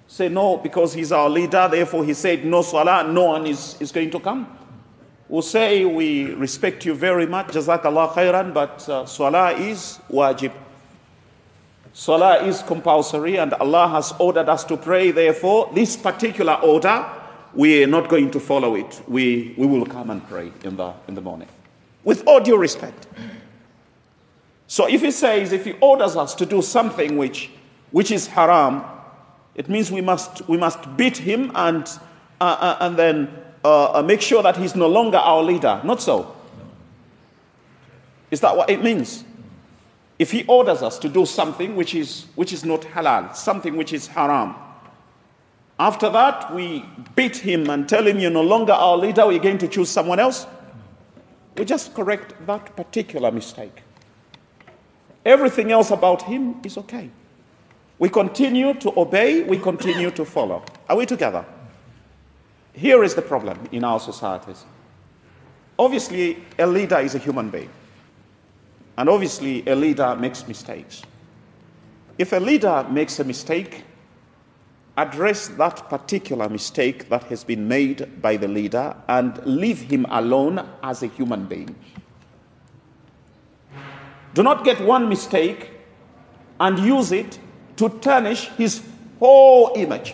Say 0.08 0.30
no 0.30 0.58
because 0.58 0.96
he's 0.96 1.12
our 1.12 1.30
leader, 1.30 1.68
therefore 1.70 2.04
he 2.04 2.16
said 2.16 2.44
no 2.44 2.64
salah, 2.64 3.08
no 3.08 3.26
one 3.26 3.46
is, 3.46 3.80
is 3.80 3.92
going 3.92 4.10
to 4.10 4.20
come. 4.20 4.58
We'll 5.30 5.42
say 5.42 5.84
we 5.84 6.34
respect 6.36 6.86
you 6.86 6.94
very 6.94 7.26
much, 7.26 7.48
jazakallah 7.48 8.14
khairan, 8.14 8.54
but 8.54 8.88
uh, 8.88 9.06
salah 9.06 9.52
is 9.52 10.00
wajib. 10.10 10.54
Salah 11.92 12.44
is 12.44 12.62
compulsory 12.62 13.38
and 13.38 13.54
Allah 13.56 13.90
has 13.90 14.14
ordered 14.20 14.48
us 14.48 14.64
to 14.66 14.78
pray. 14.78 15.12
Therefore, 15.12 15.70
this 15.74 15.98
particular 15.98 16.54
order, 16.54 17.06
we 17.54 17.84
are 17.84 17.88
not 17.88 18.08
going 18.08 18.32
to 18.32 18.40
follow 18.40 18.76
it. 18.76 19.02
We, 19.08 19.54
we 19.58 19.66
will 19.66 19.86
come 19.86 20.12
and 20.12 20.26
pray 20.30 20.52
in 20.64 20.78
the, 20.78 20.94
in 21.08 21.16
the 21.16 21.22
morning. 21.22 21.50
With 22.04 22.26
all 22.28 22.40
due 22.40 22.58
respect. 22.58 23.08
So 24.68 24.88
if 24.88 25.02
he 25.02 25.12
says, 25.12 25.52
if 25.52 25.66
he 25.66 25.74
orders 25.82 26.16
us 26.16 26.36
to 26.36 26.46
do 26.46 26.62
something 26.62 27.18
which, 27.18 27.50
which 27.92 28.12
is 28.12 28.28
haram, 28.28 28.84
it 29.56 29.68
means 29.68 29.92
we 29.92 30.02
must, 30.02 30.48
we 30.48 30.56
must 30.56 30.96
beat 30.98 31.18
him 31.18 31.52
and, 31.56 31.86
uh, 32.40 32.44
uh, 32.44 32.78
and 32.82 32.96
then 32.96 33.28
uh, 33.68 34.04
make 34.04 34.22
sure 34.22 34.42
that 34.44 34.56
he's 34.56 34.76
no 34.76 34.88
longer 34.88 35.18
our 35.18 35.44
leader. 35.44 35.82
Not 35.84 36.02
so. 36.02 36.36
Is 38.32 38.40
that 38.42 38.56
what 38.56 38.70
it 38.70 38.84
means? 38.84 39.24
If 40.20 40.32
he 40.32 40.46
orders 40.46 40.82
us 40.82 40.98
to 41.00 41.10
do 41.10 41.26
something 41.26 41.76
which 41.76 41.94
is, 41.94 42.26
which 42.36 42.52
is 42.54 42.66
not 42.66 42.82
halal, 42.82 43.36
something 43.36 43.76
which 43.78 43.94
is 43.94 44.08
haram, 44.08 44.56
after 45.80 46.10
that 46.10 46.54
we 46.54 46.84
beat 47.16 47.38
him 47.38 47.70
and 47.70 47.88
tell 47.88 48.06
him 48.08 48.20
you're 48.20 48.32
no 48.32 48.42
longer 48.42 48.74
our 48.74 48.98
leader, 48.98 49.28
we're 49.28 49.40
going 49.40 49.60
to 49.60 49.68
choose 49.68 49.90
someone 49.90 50.20
else, 50.20 50.48
we 51.56 51.66
just 51.66 51.94
correct 51.94 52.34
that 52.48 52.76
particular 52.76 53.32
mistake. 53.32 53.84
Everything 55.26 55.72
else 55.72 55.92
about 55.92 56.22
him 56.24 56.56
is 56.64 56.78
okay. 56.78 57.10
We 58.00 58.10
continue 58.10 58.74
to 58.76 59.00
obey, 59.00 59.44
we 59.44 59.58
continue 59.58 60.12
to 60.12 60.26
follow. 60.26 60.64
Are 60.90 60.96
we 60.96 61.06
together? 61.06 61.46
Here 62.78 63.04
is 63.04 63.16
the 63.16 63.24
problem 63.24 63.58
in 63.72 63.84
our 63.84 64.00
societies. 64.00 64.64
Obviously, 65.80 66.44
a 66.60 66.68
leader 66.68 67.00
is 67.00 67.16
a 67.16 67.18
human 67.18 67.50
being. 67.50 67.72
And 69.00 69.10
obviously, 69.10 69.68
a 69.68 69.76
leader 69.76 70.16
makes 70.16 70.48
mistakes. 70.48 71.02
If 72.20 72.34
a 72.34 72.40
leader 72.40 72.86
makes 72.92 73.20
a 73.20 73.24
mistake, 73.24 73.84
address 74.96 75.48
that 75.48 75.90
particular 75.90 76.50
mistake 76.50 77.10
that 77.10 77.24
has 77.24 77.44
been 77.44 77.68
made 77.68 78.22
by 78.22 78.38
the 78.38 78.48
leader 78.48 78.96
and 79.08 79.44
leave 79.44 79.82
him 79.82 80.06
alone 80.12 80.64
as 80.84 81.02
a 81.02 81.08
human 81.08 81.46
being. 81.46 81.76
Do 84.36 84.44
not 84.44 84.64
get 84.64 84.80
one 84.82 85.10
mistake 85.10 85.72
and 86.60 86.78
use 86.78 87.12
it 87.12 87.40
to 87.78 87.90
tarnish 87.90 88.50
his 88.50 88.84
whole 89.18 89.72
image. 89.76 90.14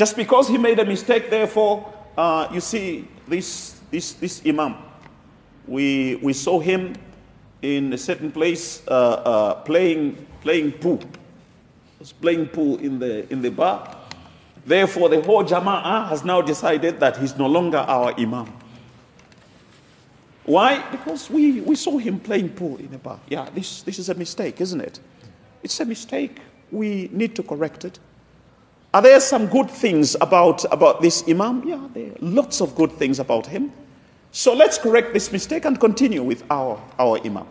Just 0.00 0.16
because 0.16 0.48
he 0.48 0.56
made 0.56 0.78
a 0.78 0.84
mistake, 0.86 1.28
therefore, 1.28 1.92
uh, 2.16 2.48
you 2.50 2.62
see, 2.62 3.06
this, 3.28 3.82
this, 3.90 4.14
this 4.14 4.40
Imam, 4.46 4.76
we, 5.66 6.14
we 6.22 6.32
saw 6.32 6.58
him 6.58 6.94
in 7.60 7.92
a 7.92 7.98
certain 7.98 8.32
place 8.32 8.80
uh, 8.88 8.92
uh, 8.92 9.54
playing, 9.56 10.26
playing 10.40 10.72
pool. 10.72 11.00
Was 11.98 12.12
playing 12.12 12.46
pool 12.46 12.78
in 12.78 12.98
the, 12.98 13.30
in 13.30 13.42
the 13.42 13.50
bar. 13.50 13.94
Therefore, 14.64 15.10
the 15.10 15.20
whole 15.20 15.44
Jama'ah 15.44 16.08
has 16.08 16.24
now 16.24 16.40
decided 16.40 16.98
that 17.00 17.18
he's 17.18 17.36
no 17.36 17.46
longer 17.46 17.84
our 17.86 18.18
Imam. 18.18 18.50
Why? 20.44 20.82
Because 20.90 21.28
we, 21.28 21.60
we 21.60 21.76
saw 21.76 21.98
him 21.98 22.20
playing 22.20 22.48
pool 22.54 22.78
in 22.78 22.94
a 22.94 22.98
bar. 22.98 23.20
Yeah, 23.28 23.50
this, 23.54 23.82
this 23.82 23.98
is 23.98 24.08
a 24.08 24.14
mistake, 24.14 24.62
isn't 24.62 24.80
it? 24.80 24.98
It's 25.62 25.78
a 25.78 25.84
mistake. 25.84 26.40
We 26.72 27.10
need 27.12 27.36
to 27.36 27.42
correct 27.42 27.84
it. 27.84 27.98
Are 28.92 29.02
there 29.02 29.20
some 29.20 29.46
good 29.46 29.70
things 29.70 30.16
about, 30.20 30.64
about 30.72 31.00
this 31.00 31.22
Imam? 31.28 31.66
Yeah, 31.66 31.86
there 31.94 32.08
are 32.08 32.16
lots 32.20 32.60
of 32.60 32.74
good 32.74 32.90
things 32.92 33.20
about 33.20 33.46
him. 33.46 33.72
So 34.32 34.52
let's 34.52 34.78
correct 34.78 35.12
this 35.12 35.30
mistake 35.30 35.64
and 35.64 35.78
continue 35.78 36.22
with 36.22 36.44
our, 36.50 36.80
our 36.98 37.18
Imam. 37.24 37.46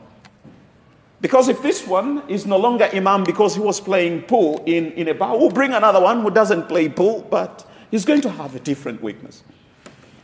Because 1.21 1.49
if 1.49 1.61
this 1.61 1.85
one 1.85 2.23
is 2.29 2.45
no 2.45 2.57
longer 2.57 2.89
Imam 2.93 3.23
because 3.23 3.53
he 3.55 3.61
was 3.61 3.79
playing 3.79 4.23
pool 4.23 4.63
in, 4.65 4.91
in 4.93 5.09
a 5.09 5.13
bar, 5.13 5.37
we'll 5.37 5.49
bring 5.49 5.73
another 5.73 6.01
one 6.01 6.21
who 6.21 6.31
doesn't 6.31 6.67
play 6.67 6.87
pool, 6.87 7.25
but 7.29 7.65
he's 7.91 8.05
going 8.05 8.21
to 8.21 8.29
have 8.29 8.55
a 8.55 8.59
different 8.59 9.01
weakness. 9.01 9.43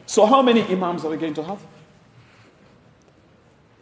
So, 0.06 0.26
how 0.26 0.42
many 0.42 0.64
Imams 0.64 1.04
are 1.04 1.10
we 1.10 1.18
going 1.18 1.34
to 1.34 1.44
have? 1.44 1.60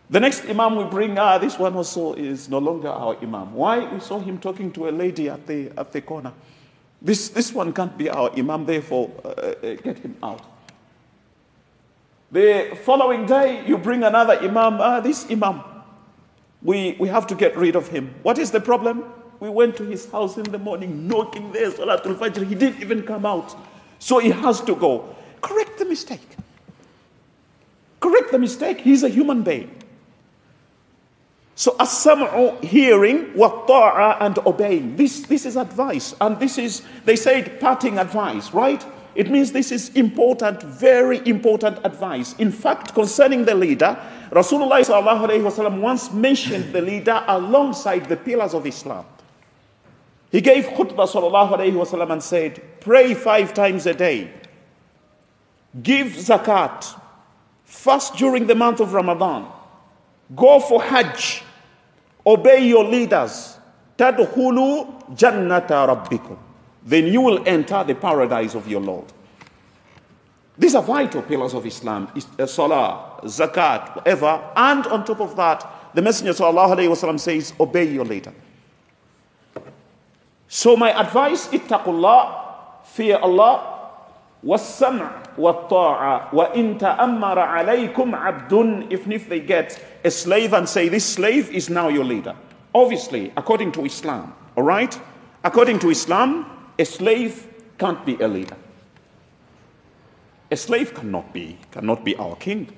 The 0.09 0.19
next 0.19 0.45
Imam 0.45 0.75
we 0.75 0.85
bring, 0.85 1.17
ah, 1.17 1.37
this 1.37 1.59
one 1.59 1.75
also 1.75 2.13
is 2.13 2.49
no 2.49 2.59
longer 2.59 2.89
our 2.89 3.17
Imam. 3.21 3.53
Why? 3.53 3.91
We 3.91 3.99
saw 3.99 4.19
him 4.19 4.39
talking 4.39 4.71
to 4.73 4.89
a 4.89 4.91
lady 4.91 5.29
at 5.29 5.45
the, 5.45 5.71
at 5.77 5.91
the 5.91 6.01
corner. 6.01 6.33
This, 7.03 7.29
this 7.29 7.53
one 7.53 7.74
can't 7.74 7.98
be 7.98 8.10
our 8.10 8.31
Imam, 8.31 8.65
therefore, 8.65 9.12
uh, 9.25 9.27
uh, 9.27 9.53
get 9.62 10.00
him 10.00 10.15
out. 10.24 10.41
The 12.31 12.77
following 12.83 13.25
day, 13.25 13.67
you 13.67 13.77
bring 13.77 14.03
another 14.03 14.39
Imam, 14.39 14.79
ah, 14.79 15.01
this 15.01 15.29
Imam 15.29 15.62
we, 16.63 16.95
we 17.00 17.10
have 17.10 17.27
to 17.27 17.36
get 17.36 17.55
rid 17.57 17.75
of 17.75 17.89
him. 17.89 18.13
What 18.24 18.38
is 18.38 18.51
the 18.51 18.62
problem? 18.62 19.03
We 19.39 19.50
went 19.50 19.75
to 19.77 19.83
his 19.83 20.10
house 20.10 20.38
in 20.38 20.43
the 20.43 20.57
morning, 20.57 21.07
knocking 21.07 21.51
there, 21.51 21.69
Salatul 21.69 22.15
Fajr. 22.15 22.48
He 22.48 22.55
didn't 22.55 22.81
even 22.81 23.03
come 23.03 23.25
out. 23.25 23.55
So 24.00 24.19
he 24.19 24.29
has 24.29 24.62
to 24.62 24.75
go. 24.75 25.13
Correct 25.41 25.77
the 25.77 25.86
mistake. 25.86 26.38
Correct 28.00 28.31
the 28.31 28.39
mistake. 28.39 28.79
He's 28.79 29.03
a 29.03 29.10
human 29.10 29.43
being. 29.43 29.82
So 31.54 31.75
as-sam'u, 31.80 32.62
hearing, 32.62 33.35
wa 33.35 33.66
ta'a, 33.66 34.18
and 34.20 34.38
obeying. 34.47 34.94
This, 34.97 35.23
this 35.23 35.44
is 35.44 35.56
advice. 35.56 36.14
And 36.20 36.38
this 36.38 36.56
is, 36.56 36.82
they 37.04 37.16
said, 37.16 37.58
parting 37.61 37.99
advice, 37.99 38.54
right? 38.54 38.85
It 39.16 39.28
means 39.28 39.50
this 39.50 39.73
is 39.73 39.88
important, 39.97 40.62
very 40.62 41.20
important 41.26 41.78
advice. 41.85 42.37
In 42.38 42.52
fact, 42.52 42.94
concerning 42.94 43.44
the 43.44 43.56
leader, 43.56 43.99
Rasulullah 44.30 45.80
once 45.80 46.12
mentioned 46.12 46.73
the 46.73 46.80
leader 46.80 47.25
alongside 47.26 48.08
the 48.08 48.16
pillars 48.16 48.54
of 48.54 48.64
Islam. 48.64 49.04
He 50.30 50.40
gave 50.40 50.66
khutbah 50.66 51.08
وسلم, 51.08 52.12
and 52.12 52.23
said, 52.23 52.62
Pray 52.80 53.14
five 53.14 53.54
times 53.54 53.87
a 53.87 53.94
day, 53.94 54.30
give 55.82 56.08
zakat, 56.08 57.00
fast 57.64 58.14
during 58.14 58.47
the 58.47 58.54
month 58.54 58.78
of 58.78 58.92
Ramadan, 58.92 59.50
go 60.37 60.61
for 60.61 60.82
Hajj, 60.82 61.41
obey 62.26 62.66
your 62.66 62.85
leaders, 62.85 63.58
tadkhulu 63.97 65.16
jannata 65.16 65.87
rabbikum 65.88 66.38
then 66.88 67.06
you 67.06 67.20
will 67.20 67.47
enter 67.47 67.85
the 67.85 67.94
paradise 67.94 68.54
of 68.54 68.66
your 68.66 68.80
Lord. 68.80 69.04
These 70.56 70.75
are 70.75 70.82
vital 70.82 71.20
pillars 71.20 71.52
of 71.52 71.66
Islam 71.66 72.11
uh, 72.38 72.47
Salah, 72.47 73.20
Zakat, 73.25 73.94
whatever. 73.94 74.42
And 74.56 74.87
on 74.87 75.04
top 75.04 75.20
of 75.20 75.37
that, 75.37 75.92
the 75.94 76.00
Messenger 76.00 76.32
وسلم, 76.32 77.20
says, 77.20 77.52
Obey 77.61 77.92
your 77.92 78.06
leader. 78.06 78.32
So, 80.49 80.76
my 80.76 80.99
advice, 80.99 81.49
ittaqullah, 81.49 82.87
fear 82.87 83.18
Allah, 83.18 83.75
والسمع 84.44 85.22
والطاعة 85.38 86.35
وإن 86.35 86.78
تأمر 86.78 87.38
عليكم 87.38 88.14
عبد 88.14 88.52
even 88.90 89.12
if 89.12 89.28
they 89.28 89.40
get 89.40 89.78
a 90.04 90.11
slave 90.11 90.52
and 90.52 90.68
say 90.68 90.88
this 90.88 91.04
slave 91.04 91.50
is 91.52 91.70
now 91.70 91.88
your 91.88 92.04
leader 92.04 92.34
obviously 92.75 93.32
according 93.36 93.71
to 93.73 93.84
Islam 93.84 94.32
all 94.56 94.64
right 94.64 94.99
according 95.45 95.78
to 95.78 95.91
Islam 95.91 96.47
a 96.78 96.84
slave 96.84 97.47
can't 97.78 98.04
be 98.04 98.17
a 98.17 98.28
leader. 98.28 98.56
A 100.50 100.56
slave 100.56 100.95
cannot 100.95 101.32
be, 101.32 101.58
cannot 101.71 102.04
be 102.04 102.17
our 102.17 102.36
king. 102.36 102.73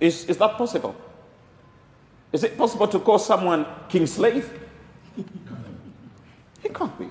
Is, 0.00 0.24
is 0.26 0.36
that 0.38 0.56
possible? 0.56 0.94
Is 2.32 2.44
it 2.44 2.58
possible 2.58 2.88
to 2.88 2.98
call 2.98 3.18
someone 3.18 3.64
king 3.88 4.06
slave? 4.06 4.50
He 6.62 6.68
can't 6.68 6.98
be. 6.98 7.08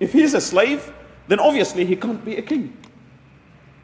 If 0.00 0.12
he 0.12 0.22
is 0.22 0.34
a 0.34 0.40
slave, 0.40 0.92
then 1.28 1.40
obviously 1.40 1.84
he 1.84 1.96
can't 1.96 2.24
be 2.24 2.36
a 2.36 2.42
king. 2.42 2.76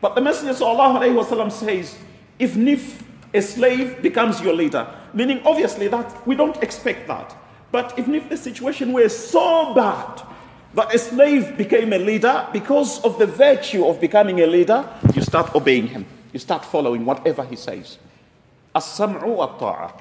But 0.05 0.15
the 0.15 0.21
Messenger 0.21 0.53
وسلم, 0.53 1.53
says, 1.53 1.99
if 2.39 2.55
Nif, 2.55 3.03
a 3.35 3.43
slave, 3.43 4.03
becomes 4.03 4.41
your 4.41 4.55
leader, 4.55 4.87
meaning 5.13 5.41
obviously 5.45 5.89
that 5.89 6.27
we 6.27 6.35
don't 6.35 6.57
expect 6.63 7.07
that. 7.09 7.37
But 7.71 7.99
if 7.99 8.07
Nif, 8.07 8.29
the 8.29 8.37
situation 8.37 8.93
were 8.93 9.09
so 9.09 9.75
bad 9.75 10.23
but 10.73 10.95
a 10.95 10.99
slave 10.99 11.57
became 11.57 11.93
a 11.93 11.99
leader 11.99 12.47
because 12.53 13.01
of 13.03 13.19
the 13.19 13.27
virtue 13.27 13.87
of 13.87 14.01
becoming 14.01 14.41
a 14.41 14.47
leader, 14.47 14.89
you 15.15 15.23
start 15.23 15.55
obeying 15.55 15.89
him. 15.89 16.07
You 16.33 16.39
start 16.39 16.65
following 16.65 17.05
whatever 17.05 17.45
he 17.45 17.57
says. 17.57 17.99
As-sam'u 18.75 19.27
wa 19.27 19.93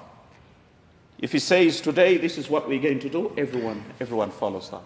If 1.17 1.32
he 1.32 1.39
says 1.39 1.82
today 1.82 2.17
this 2.17 2.38
is 2.38 2.49
what 2.49 2.67
we're 2.67 2.82
going 2.82 2.99
to 2.99 3.10
do, 3.10 3.34
everyone, 3.36 3.84
everyone 3.99 4.30
follows 4.30 4.69
that. 4.69 4.84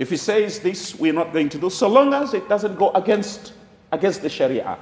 If 0.00 0.10
he 0.10 0.16
says 0.16 0.60
this 0.60 0.94
we're 0.98 1.12
not 1.12 1.32
going 1.32 1.48
to 1.50 1.58
do, 1.58 1.70
so 1.70 1.88
long 1.88 2.12
as 2.12 2.34
it 2.34 2.48
doesn't 2.48 2.76
go 2.76 2.90
against, 2.92 3.52
against 3.92 4.22
the 4.22 4.28
Sharia. 4.28 4.76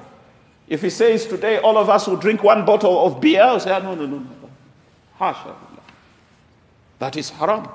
If 0.67 0.83
he 0.83 0.90
says 0.90 1.27
today 1.27 1.59
all 1.59 1.77
of 1.79 1.88
us 1.90 2.07
will 2.07 2.17
drink 2.17 2.43
one 2.43 2.64
bottle 2.64 3.07
of 3.07 3.21
beer, 3.21 3.43
I'll 3.43 3.61
say, 3.61 3.71
no, 3.83 3.95
no, 3.95 4.07
no, 4.07 4.19
no. 4.19 4.51
Hasha. 5.17 5.55
That 6.99 7.17
is 7.17 7.31
haram. 7.31 7.69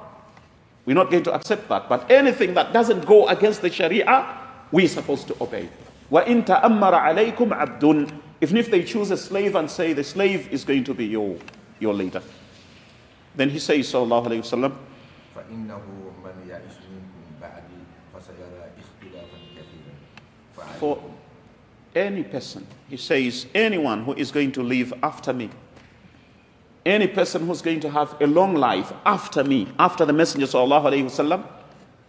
We're 0.86 0.96
not 0.96 1.12
going 1.12 1.24
to 1.24 1.34
accept 1.34 1.70
that. 1.70 1.88
But 1.88 2.10
anything 2.10 2.54
that 2.56 2.74
doesn't 2.74 3.06
go 3.06 3.28
against 3.28 3.62
the 3.62 3.70
Sharia, 3.70 4.38
we're 4.72 4.88
supposed 4.88 5.28
to 5.28 5.36
obey. 5.42 5.70
وَإِن 6.12 6.46
تَأَمَّرَ 6.46 7.36
عَلَيْكُمْ 7.36 7.80
عَبْدٌ 7.80 8.12
Even 8.42 8.58
if 8.58 8.72
they 8.72 8.84
choose 8.84 9.12
a 9.12 9.18
slave 9.18 9.56
and 9.56 9.70
say 9.70 9.94
the 9.94 10.04
slave 10.04 10.52
is 10.52 10.64
going 10.64 10.84
to 10.86 10.94
be 10.94 11.06
your, 11.06 11.38
your 11.80 11.94
leader. 11.94 12.22
Then 13.36 13.50
he 13.50 13.60
says, 13.60 13.92
sallallahu 13.92 14.28
alayhi 14.28 14.62
wa 14.62 14.70
sallam, 14.70 14.76
For 20.80 21.02
any 21.96 22.24
person, 22.24 22.66
he 22.90 22.98
says, 22.98 23.48
anyone 23.54 24.04
who 24.04 24.14
is 24.14 24.32
going 24.32 24.52
to 24.54 24.64
live 24.64 24.94
after 25.04 25.34
me, 25.34 25.50
any 26.86 27.08
person 27.08 27.46
who's 27.46 27.62
going 27.62 27.80
to 27.82 27.90
have 27.90 28.20
a 28.22 28.28
long 28.28 28.56
life 28.56 28.92
after 29.06 29.44
me, 29.44 29.68
after 29.78 30.06
the 30.06 30.14
Messenger 30.14 30.48
sallallahu 30.48 30.86
alaihi 30.86 31.04
wasallam, 31.04 31.46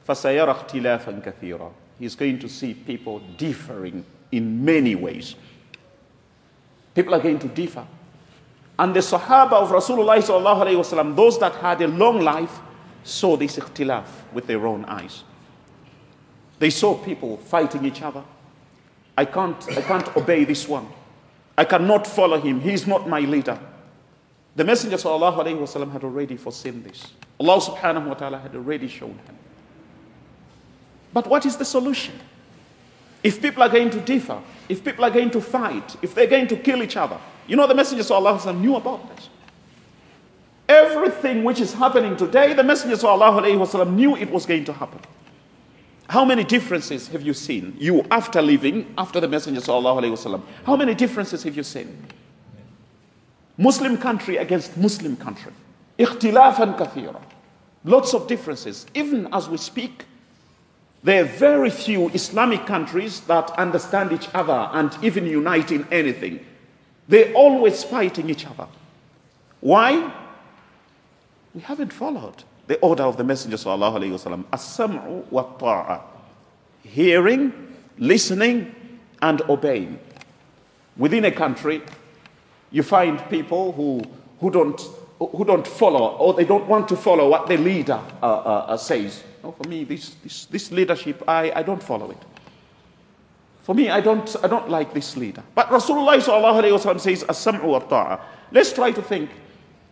فَسَيَرَ 0.08 0.54
اخْتِلَافًا 0.54 1.22
كَثِيرًا 1.24 1.72
He's 1.98 2.14
going 2.14 2.38
to 2.38 2.48
see 2.48 2.74
people 2.74 3.20
differing 3.36 4.04
in 4.32 4.64
many 4.64 4.94
ways. 4.94 5.34
People 6.94 7.14
are 7.14 7.20
going 7.20 7.38
to 7.40 7.48
differ. 7.48 7.86
And 8.78 8.94
the 8.94 9.00
Sahaba 9.00 9.52
of 9.52 9.68
Rasulullah 9.68 10.16
sallallahu 10.16 10.64
alaihi 10.64 10.76
wasallam, 10.76 11.14
those 11.14 11.38
that 11.40 11.54
had 11.56 11.82
a 11.82 11.88
long 11.88 12.20
life, 12.20 12.60
saw 13.04 13.36
this 13.36 13.56
ikhtilaf 13.56 14.06
with 14.32 14.46
their 14.46 14.66
own 14.66 14.84
eyes. 14.86 15.24
They 16.58 16.70
saw 16.70 16.94
people 16.96 17.36
fighting 17.38 17.84
each 17.84 18.02
other. 18.02 18.22
I 19.16 19.24
can't, 19.24 19.76
I 19.76 19.82
can't 19.82 20.16
obey 20.16 20.44
this 20.44 20.66
one. 20.68 20.88
I 21.58 21.64
cannot 21.64 22.06
follow 22.06 22.40
him. 22.40 22.60
He's 22.60 22.86
not 22.86 23.08
my 23.08 23.20
leader. 23.20 23.58
The 24.56 24.64
Messenger 24.64 24.96
وسلم, 24.96 25.92
had 25.92 26.04
already 26.04 26.36
foreseen 26.36 26.82
this. 26.82 27.12
Allah 27.38 27.60
subhanahu 27.60 28.06
wa 28.08 28.14
ta'ala 28.14 28.38
had 28.38 28.54
already 28.54 28.88
shown 28.88 29.10
him. 29.10 29.36
But 31.12 31.26
what 31.26 31.46
is 31.46 31.56
the 31.56 31.64
solution? 31.64 32.14
If 33.22 33.42
people 33.42 33.62
are 33.62 33.68
going 33.68 33.90
to 33.90 34.00
differ, 34.00 34.40
if 34.68 34.82
people 34.84 35.04
are 35.04 35.10
going 35.10 35.30
to 35.30 35.40
fight, 35.40 35.96
if 36.02 36.14
they're 36.14 36.26
going 36.26 36.48
to 36.48 36.56
kill 36.56 36.82
each 36.82 36.96
other, 36.96 37.18
you 37.46 37.56
know 37.56 37.66
the 37.66 37.74
Messenger 37.74 38.04
وسلم, 38.04 38.60
knew 38.60 38.76
about 38.76 39.14
this. 39.14 39.28
Everything 40.68 41.44
which 41.44 41.60
is 41.60 41.74
happening 41.74 42.16
today, 42.16 42.54
the 42.54 42.64
Messenger 42.64 42.96
وسلم, 42.96 43.94
knew 43.94 44.16
it 44.16 44.30
was 44.30 44.46
going 44.46 44.64
to 44.64 44.72
happen. 44.72 45.00
How 46.09 46.23
many 46.23 46.43
differences 46.43 47.07
have 47.09 47.23
you 47.23 47.33
seen? 47.33 47.75
You 47.79 48.05
after 48.11 48.41
living, 48.41 48.93
after 48.97 49.19
the 49.19 49.27
Messenger 49.27 49.61
wasallam. 49.61 50.43
How 50.65 50.75
many 50.75 50.93
differences 50.93 51.43
have 51.43 51.57
you 51.57 51.63
seen? 51.63 52.05
Muslim 53.57 53.97
country 53.97 54.37
against 54.37 54.77
Muslim 54.77 55.15
country. 55.17 55.51
Ikhtilafan 55.97 56.77
kathira. 56.77 57.21
Lots 57.83 58.13
of 58.13 58.27
differences. 58.27 58.85
Even 58.93 59.27
as 59.33 59.49
we 59.49 59.57
speak, 59.57 60.05
there 61.03 61.23
are 61.23 61.27
very 61.27 61.69
few 61.69 62.09
Islamic 62.09 62.65
countries 62.65 63.21
that 63.21 63.51
understand 63.51 64.11
each 64.11 64.27
other 64.33 64.69
and 64.73 64.95
even 65.03 65.25
unite 65.25 65.71
in 65.71 65.87
anything. 65.91 66.45
They're 67.07 67.33
always 67.33 67.83
fighting 67.83 68.29
each 68.29 68.45
other. 68.45 68.67
Why? 69.61 70.11
We 71.53 71.61
haven't 71.61 71.93
followed 71.93 72.43
the 72.67 72.79
order 72.79 73.03
of 73.03 73.17
the 73.17 73.23
Messenger 73.23 73.57
sallallahu 73.57 73.97
alaihi 73.97 74.11
wasallam. 74.11 74.45
As-sam'u 74.51 75.29
wa 75.31 75.43
ta'a. 75.57 76.01
Hearing, 76.83 77.53
listening, 77.97 78.73
and 79.21 79.41
obeying. 79.49 79.99
Within 80.97 81.25
a 81.25 81.31
country, 81.31 81.81
You 82.75 82.83
find 82.83 83.23
people 83.29 83.71
who, 83.71 84.01
who, 84.41 84.51
don't, 84.51 84.77
who 85.17 85.45
don't 85.45 85.65
follow 85.65 86.17
or 86.17 86.33
they 86.33 86.43
don't 86.43 86.67
want 86.67 86.89
to 86.89 86.97
follow 86.97 87.29
what 87.29 87.47
the 87.47 87.55
leader 87.55 88.01
uh, 88.21 88.25
uh, 88.25 88.65
uh 88.67 88.77
says. 88.77 89.23
No, 89.41 89.53
for 89.53 89.65
me, 89.69 89.85
this, 89.85 90.15
this, 90.21 90.45
this 90.47 90.71
leadership, 90.73 91.23
I, 91.25 91.53
I 91.55 91.63
don't 91.63 91.81
follow 91.81 92.11
it. 92.11 92.17
For 93.63 93.73
me, 93.73 93.89
I 93.89 94.01
don't, 94.01 94.35
I 94.43 94.47
don't 94.47 94.69
like 94.69 94.93
this 94.93 95.15
leader. 95.15 95.41
But 95.55 95.69
Rasulullah 95.69 96.99
says, 96.99 97.23
As-sam'u 97.23 97.63
wa 97.63 98.19
Let's 98.51 98.73
try 98.73 98.91
to 98.91 99.01
think. 99.01 99.29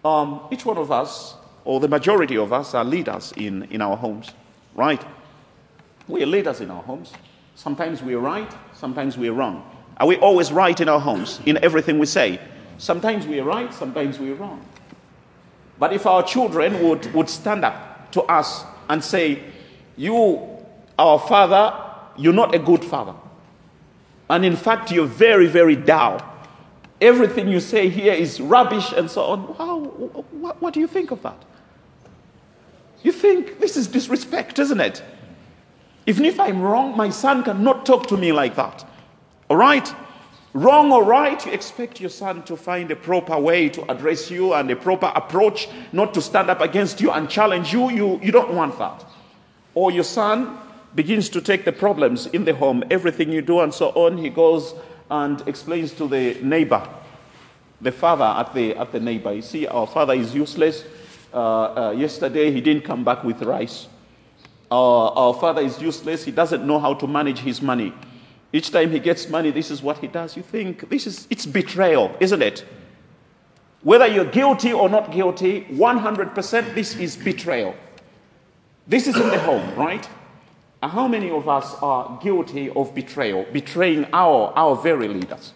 Um, 0.03 0.41
each 0.51 0.65
one 0.65 0.77
of 0.77 0.91
us, 0.91 1.35
or 1.65 1.79
the 1.79 1.87
majority 1.87 2.37
of 2.37 2.51
us, 2.51 2.73
are 2.73 2.83
leaders 2.83 3.33
in, 3.37 3.63
in 3.63 3.81
our 3.81 3.95
homes, 3.95 4.29
right? 4.75 5.03
We 6.07 6.23
are 6.23 6.27
leaders 6.27 6.61
in 6.61 6.69
our 6.69 6.83
homes. 6.83 7.13
Sometimes 7.55 8.01
we 8.01 8.15
are 8.15 8.19
right, 8.19 8.51
sometimes 8.73 9.17
we 9.17 9.29
are 9.29 9.33
wrong. 9.33 9.69
Are 9.97 10.07
we 10.07 10.17
always 10.17 10.51
right 10.51 10.79
in 10.79 10.89
our 10.89 10.99
homes, 10.99 11.39
in 11.45 11.63
everything 11.63 11.99
we 11.99 12.05
say? 12.05 12.39
Sometimes 12.77 13.27
we 13.27 13.39
are 13.39 13.45
right, 13.45 13.73
sometimes 13.73 14.19
we 14.19 14.31
are 14.31 14.35
wrong. 14.35 14.65
But 15.79 15.93
if 15.93 16.05
our 16.05 16.23
children 16.23 16.83
would, 16.83 17.13
would 17.13 17.29
stand 17.29 17.63
up 17.63 18.11
to 18.11 18.23
us 18.23 18.63
and 18.89 19.03
say, 19.03 19.43
You, 19.95 20.47
our 20.97 21.19
father, 21.19 21.73
you're 22.17 22.33
not 22.33 22.53
a 22.55 22.59
good 22.59 22.83
father. 22.83 23.13
And 24.29 24.45
in 24.45 24.55
fact, 24.55 24.91
you're 24.91 25.05
very, 25.05 25.47
very 25.47 25.75
down. 25.75 26.23
Everything 27.01 27.47
you 27.47 27.59
say 27.59 27.89
here 27.89 28.13
is 28.13 28.39
rubbish 28.39 28.91
and 28.93 29.09
so 29.09 29.23
on. 29.23 29.47
Wow, 29.57 30.23
what 30.59 30.73
do 30.73 30.79
you 30.79 30.87
think 30.87 31.11
of 31.11 31.21
that? 31.23 31.37
You 33.03 33.11
think 33.11 33.59
this 33.59 33.77
is 33.77 33.87
disrespect, 33.87 34.59
isn't 34.59 34.79
it? 34.79 35.03
Even 36.07 36.25
if 36.25 36.39
I'm 36.39 36.61
wrong, 36.61 36.97
my 36.97 37.09
son 37.09 37.43
cannot 37.43 37.85
talk 37.85 38.07
to 38.07 38.17
me 38.17 38.31
like 38.31 38.55
that. 38.55 38.85
All 39.49 39.57
right? 39.57 39.93
Wrong 40.53 40.91
or 40.91 41.03
right, 41.03 41.43
you 41.45 41.51
expect 41.51 41.99
your 41.99 42.09
son 42.09 42.43
to 42.43 42.55
find 42.55 42.91
a 42.91 42.95
proper 42.95 43.39
way 43.39 43.69
to 43.69 43.91
address 43.91 44.29
you 44.29 44.53
and 44.53 44.69
a 44.69 44.75
proper 44.75 45.11
approach, 45.15 45.67
not 45.91 46.13
to 46.13 46.21
stand 46.21 46.49
up 46.49 46.61
against 46.61 47.01
you 47.01 47.11
and 47.11 47.29
challenge 47.29 47.73
you. 47.73 47.89
You, 47.89 48.19
you 48.21 48.31
don't 48.31 48.53
want 48.53 48.77
that. 48.77 49.03
Or 49.73 49.91
your 49.91 50.03
son 50.03 50.59
begins 50.93 51.29
to 51.29 51.41
take 51.41 51.65
the 51.65 51.71
problems 51.71 52.27
in 52.27 52.45
the 52.45 52.53
home, 52.53 52.83
everything 52.91 53.31
you 53.31 53.41
do 53.41 53.61
and 53.61 53.73
so 53.73 53.89
on, 53.89 54.17
he 54.17 54.29
goes 54.29 54.75
and 55.09 55.45
explains 55.47 55.91
to 55.93 56.07
the 56.07 56.35
neighbor, 56.43 56.87
the 57.81 57.91
father 57.91 58.23
at 58.23 58.53
the, 58.53 58.75
at 58.75 58.91
the 58.91 58.99
neighbor. 58.99 59.33
You 59.33 59.41
see, 59.41 59.65
our 59.65 59.87
father 59.87 60.13
is 60.13 60.35
useless. 60.35 60.83
Uh, 61.33 61.37
uh, 61.37 61.95
yesterday 61.97 62.51
he 62.51 62.61
didn't 62.61 62.83
come 62.83 63.03
back 63.03 63.23
with 63.23 63.41
rice. 63.41 63.87
Our, 64.69 65.11
our 65.11 65.33
father 65.33 65.61
is 65.61 65.81
useless. 65.81 66.23
He 66.23 66.31
doesn't 66.31 66.65
know 66.65 66.79
how 66.79 66.93
to 66.95 67.07
manage 67.07 67.39
his 67.39 67.61
money. 67.61 67.93
Each 68.51 68.71
time 68.71 68.91
he 68.91 68.99
gets 68.99 69.29
money, 69.29 69.49
this 69.51 69.71
is 69.71 69.81
what 69.81 69.97
he 69.97 70.07
does. 70.07 70.37
You 70.37 70.43
think 70.43 70.89
this 70.89 71.07
is 71.07 71.27
it's 71.29 71.45
betrayal, 71.45 72.15
isn't 72.19 72.41
it? 72.41 72.65
Whether 73.81 74.07
you're 74.07 74.25
guilty 74.25 74.71
or 74.71 74.89
not 74.89 75.11
guilty, 75.11 75.65
100% 75.71 76.75
this 76.75 76.95
is 76.95 77.17
betrayal. 77.17 77.75
This 78.87 79.07
is 79.07 79.15
in 79.15 79.29
the 79.29 79.39
home, 79.39 79.75
right? 79.75 80.07
how 80.89 81.07
many 81.07 81.29
of 81.29 81.47
us 81.47 81.75
are 81.81 82.19
guilty 82.21 82.69
of 82.71 82.93
betrayal, 82.93 83.45
betraying 83.53 84.05
our, 84.11 84.51
our 84.55 84.75
very 84.75 85.07
leaders? 85.07 85.53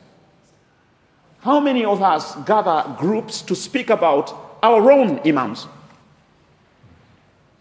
How 1.40 1.60
many 1.60 1.86
of 1.86 2.02
us 2.02 2.36
gather 2.46 2.96
groups 2.98 3.42
to 3.44 3.56
speak 3.56 3.90
about 3.90 4.47
our 4.64 4.92
own 4.92 5.20
imams? 5.20 5.68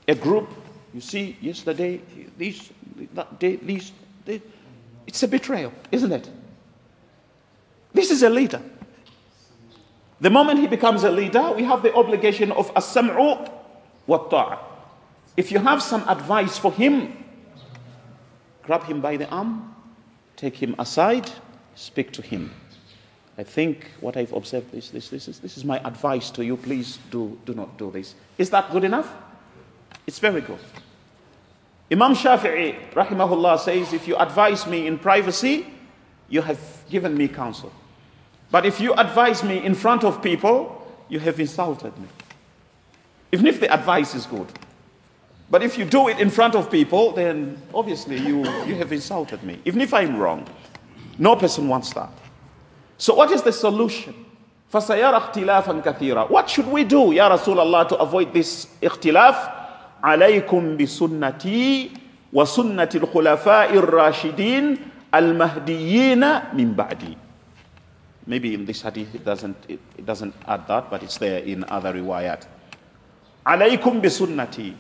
A 0.09 0.15
group, 0.15 0.49
you 0.95 1.01
see, 1.01 1.37
yesterday, 1.41 2.01
these, 2.39 2.71
that 3.15 3.39
day, 3.39 3.57
these, 3.57 3.93
it's 5.07 5.23
a 5.23 5.29
betrayal, 5.29 5.73
isn't 5.91 6.13
it? 6.13 6.31
This 7.93 8.11
is 8.11 8.23
a 8.23 8.31
leader. 8.31 8.63
The 10.21 10.31
moment 10.31 10.61
he 10.61 10.67
becomes 10.67 11.05
a 11.05 11.11
leader, 11.11 11.53
we 11.53 11.65
have 11.65 11.83
the 11.83 11.95
obligation 11.95 12.53
of 12.53 12.71
as-sam'u 12.75 13.51
wa 14.07 14.59
If 15.37 15.53
you 15.53 15.59
have 15.59 15.83
some 15.83 16.09
advice 16.09 16.57
for 16.57 16.73
him, 16.73 17.17
grab 18.63 18.85
him 18.85 19.01
by 19.01 19.17
the 19.17 19.29
arm, 19.29 19.75
take 20.37 20.57
him 20.57 20.75
aside, 20.79 21.31
speak 21.75 22.13
to 22.13 22.23
him. 22.23 22.51
I 23.39 23.43
think 23.43 23.91
what 24.01 24.17
I've 24.17 24.33
observed 24.33 24.75
is 24.75 24.91
this, 24.91 25.11
this, 25.11 25.29
is, 25.29 25.39
this 25.41 25.57
is 25.59 25.65
my 25.65 25.79
advice 25.85 26.31
to 26.31 26.45
you. 26.45 26.57
Please 26.57 26.99
do, 27.11 27.39
do 27.45 27.53
not 27.53 27.77
do 27.77 27.91
this. 27.91 28.15
Is 28.39 28.49
that 28.51 28.71
good 28.71 28.85
enough? 28.85 29.13
It's 30.07 30.19
very 30.19 30.41
good. 30.41 30.59
Imam 31.93 32.15
Shafi'i, 32.15 32.93
rahimahullah, 32.93 33.59
says, 33.59 33.93
if 33.93 34.09
you 34.09 34.17
advise 34.17 34.67
me 34.67 34.87
in 34.87 34.99
privacy, 34.99 35.67
you 36.29 36.43
have 36.43 36.59
given 36.91 37.17
me 37.17 37.29
counsel. 37.29 37.73
But 38.51 38.65
if 38.65 38.81
you 38.81 38.95
advise 38.95 39.45
me 39.45 39.63
in 39.63 39.75
front 39.75 40.03
of 40.03 40.23
people, 40.23 40.87
you 41.09 41.19
have 41.21 41.39
insulted 41.39 41.97
me. 41.99 42.09
Even 43.33 43.47
if 43.47 43.61
the 43.61 43.73
advice 43.73 44.15
is 44.15 44.27
good. 44.27 44.47
But 45.51 45.63
if 45.63 45.79
you 45.79 45.85
do 45.85 46.09
it 46.09 46.19
in 46.19 46.31
front 46.31 46.55
of 46.55 46.71
people, 46.71 47.13
then 47.13 47.61
obviously 47.75 48.19
you, 48.19 48.39
you 48.65 48.75
have 48.77 48.93
insulted 48.93 49.43
me, 49.43 49.61
even 49.65 49.81
if 49.81 49.95
I'm 49.95 50.17
wrong. 50.17 50.47
No 51.19 51.37
person 51.37 51.69
wants 51.69 51.93
that. 51.93 52.11
So, 52.98 53.16
what 53.16 53.32
is 53.32 53.42
the 53.42 53.52
solution? 53.52 54.14
فَسَيَرَ 54.72 55.12
اخْتِلَافًا 55.34 55.82
كَثِيرًا 55.84 56.30
What 56.30 56.50
should 56.50 56.68
we 56.68 56.84
do, 56.84 57.12
Ya 57.12 57.30
Rasulullah, 57.30 57.88
to 57.90 57.96
avoid 57.98 58.34
this 58.34 58.68
ikhtilaf? 58.82 59.62
عليكم 60.04 60.78
بسنتي 60.78 61.92
وسنة 62.34 62.90
الخلفاء 62.96 63.70
الراشدين 63.78 64.78
المهديين 65.16 66.24
من 66.54 66.74
بعدي. 66.74 67.18
Maybe 68.28 68.54
in 68.54 68.66
this 68.66 68.82
hadith 68.82 69.14
it 69.14 69.26
doesn't, 69.26 69.58
it, 69.68 69.80
it 69.98 70.06
doesn't 70.06 70.34
add 70.48 70.68
that, 70.68 70.90
but 70.90 71.04
it's 71.04 71.18
there 71.18 71.40
in 71.40 71.64
other 71.66 71.94
riwayat. 71.94 72.46
عليكم 73.46 74.02
بسنتي 74.02 74.74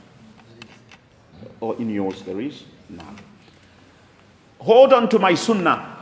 or 1.60 1.76
in 1.78 1.90
yours 1.90 2.22
there 2.24 2.40
is? 2.42 2.64
No. 2.90 3.04
Hold 4.60 4.94
on 4.94 5.10
to 5.10 5.20
my 5.20 5.34
sunnah. 5.36 5.95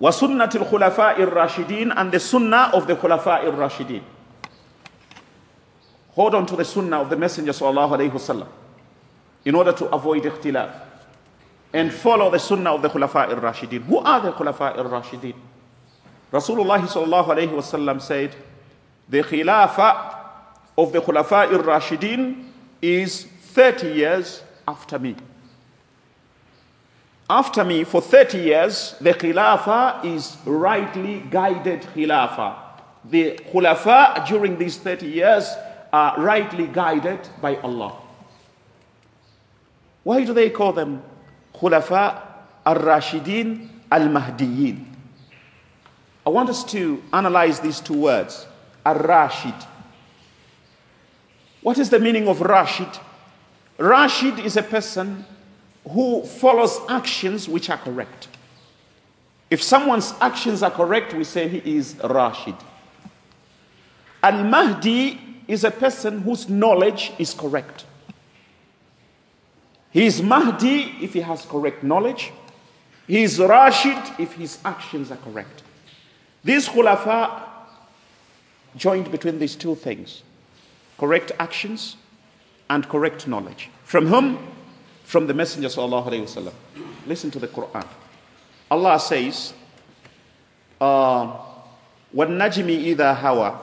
وسنة 0.00 0.50
الخلفاء 0.54 1.22
الراشدين 1.22 1.92
and 1.96 2.12
the 2.12 2.20
sunnah 2.20 2.70
of 2.74 2.86
the 2.86 2.96
khulafa 2.96 3.44
al-rashidin. 3.44 4.02
Hold 6.10 6.34
on 6.34 6.46
to 6.46 6.56
the 6.56 6.64
sunnah 6.64 7.00
of 7.00 7.10
the 7.10 7.16
Messenger 7.16 7.52
sallallahu 7.52 7.90
alayhi 7.98 8.10
wasallam 8.10 8.48
in 9.44 9.54
order 9.54 9.72
to 9.72 9.86
avoid 9.86 10.22
ikhtilaf 10.24 10.72
and 11.72 11.92
follow 11.92 12.30
the 12.30 12.38
sunnah 12.38 12.74
of 12.74 12.82
the 12.82 12.88
khulafa 12.88 13.28
al-rashidin. 13.28 13.82
Who 13.84 13.98
are 13.98 14.20
the 14.20 14.32
khulafa 14.32 14.76
al-rashidin? 14.76 15.34
Rasulullah 16.32 16.80
sallallahu 16.80 17.26
alayhi 17.26 17.50
wasallam 17.50 18.02
said, 18.02 18.34
the 19.08 19.22
khilafah 19.22 20.16
of 20.76 20.92
the 20.92 21.00
khulafa 21.00 21.52
al-rashidin 21.52 22.48
is 22.82 23.24
30 23.24 23.88
years 23.92 24.42
after 24.66 24.98
me. 24.98 25.14
After 27.29 27.63
me, 27.63 27.83
for 27.83 28.01
30 28.01 28.39
years, 28.39 28.95
the 28.99 29.13
Khilafah 29.13 30.03
is 30.03 30.35
rightly 30.45 31.19
guided 31.29 31.81
Khilafah. 31.81 32.55
The 33.05 33.39
Khulafa 33.51 34.27
during 34.27 34.57
these 34.57 34.77
30 34.77 35.05
years 35.07 35.47
are 35.93 36.19
rightly 36.19 36.65
guided 36.65 37.19
by 37.39 37.57
Allah. 37.57 37.93
Why 40.03 40.23
do 40.23 40.33
they 40.33 40.49
call 40.49 40.73
them 40.73 41.03
Khulafa 41.53 42.19
al-Rashidin 42.65 43.69
al-Mahdiyin? 43.91 44.85
I 46.25 46.29
want 46.31 46.49
us 46.49 46.63
to 46.71 47.03
analyze 47.13 47.59
these 47.59 47.79
two 47.79 47.93
words. 47.97 48.47
Al-Rashid. 48.87 49.53
What 51.61 51.77
is 51.77 51.91
the 51.91 51.99
meaning 51.99 52.27
of 52.27 52.41
Rashid? 52.41 52.89
Rashid 53.77 54.39
is 54.39 54.57
a 54.57 54.63
person 54.63 55.25
who 55.87 56.23
follows 56.23 56.79
actions 56.89 57.47
which 57.47 57.69
are 57.69 57.77
correct. 57.77 58.27
If 59.49 59.63
someone's 59.63 60.13
actions 60.21 60.61
are 60.61 60.71
correct, 60.71 61.13
we 61.13 61.23
say 61.23 61.47
he 61.47 61.77
is 61.77 61.95
Rashid. 62.03 62.55
Al 64.21 64.43
Mahdi 64.43 65.19
is 65.47 65.63
a 65.63 65.71
person 65.71 66.21
whose 66.21 66.49
knowledge 66.49 67.11
is 67.17 67.33
correct. 67.33 67.85
He 69.91 70.05
is 70.05 70.21
Mahdi 70.21 70.95
if 71.01 71.13
he 71.13 71.21
has 71.21 71.45
correct 71.45 71.83
knowledge. 71.83 72.31
He 73.07 73.23
is 73.23 73.39
Rashid 73.39 73.97
if 74.19 74.33
his 74.33 74.59
actions 74.63 75.09
are 75.09 75.17
correct. 75.17 75.63
These 76.43 76.69
khulafa 76.69 77.41
joined 78.75 79.11
between 79.11 79.39
these 79.39 79.55
two 79.55 79.75
things 79.75 80.23
correct 80.99 81.31
actions 81.39 81.95
and 82.69 82.87
correct 82.87 83.27
knowledge. 83.27 83.69
From 83.83 84.05
whom? 84.05 84.37
From 85.08 85.26
the 85.26 85.34
Messenger 85.34 85.68
sallallahu 85.68 86.08
alayhi 86.08 86.22
wasallam. 86.24 86.52
Listen 87.06 87.30
to 87.30 87.38
the 87.38 87.48
Quran. 87.48 87.86
Allah 88.70 88.98
says, 88.98 89.52
uh, 90.80 91.36
وَالنَّجْمِ 92.14 92.96
إِذَا 92.96 93.20
هَوَى 93.20 93.58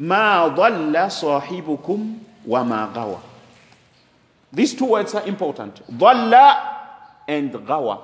مَا 0.00 0.48
ضَلَّ 0.56 0.94
صَاحِبُكُمْ 0.96 2.18
وَمَا 2.48 2.94
غَوَى 2.94 3.20
These 4.52 4.74
two 4.74 4.86
words 4.86 5.14
are 5.14 5.26
important. 5.26 5.80
ضَلَّ 5.98 6.32
and 7.28 7.52
غَوَى. 7.52 7.98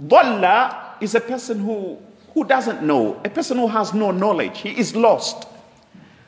ضَلَّ 0.00 1.02
is 1.02 1.14
a 1.14 1.20
person 1.20 1.58
who, 1.60 1.98
who 2.34 2.44
doesn't 2.44 2.82
know, 2.82 3.20
a 3.24 3.30
person 3.30 3.56
who 3.58 3.66
has 3.66 3.94
no 3.94 4.10
knowledge. 4.10 4.60
He 4.60 4.78
is 4.78 4.94
lost. 4.94 5.46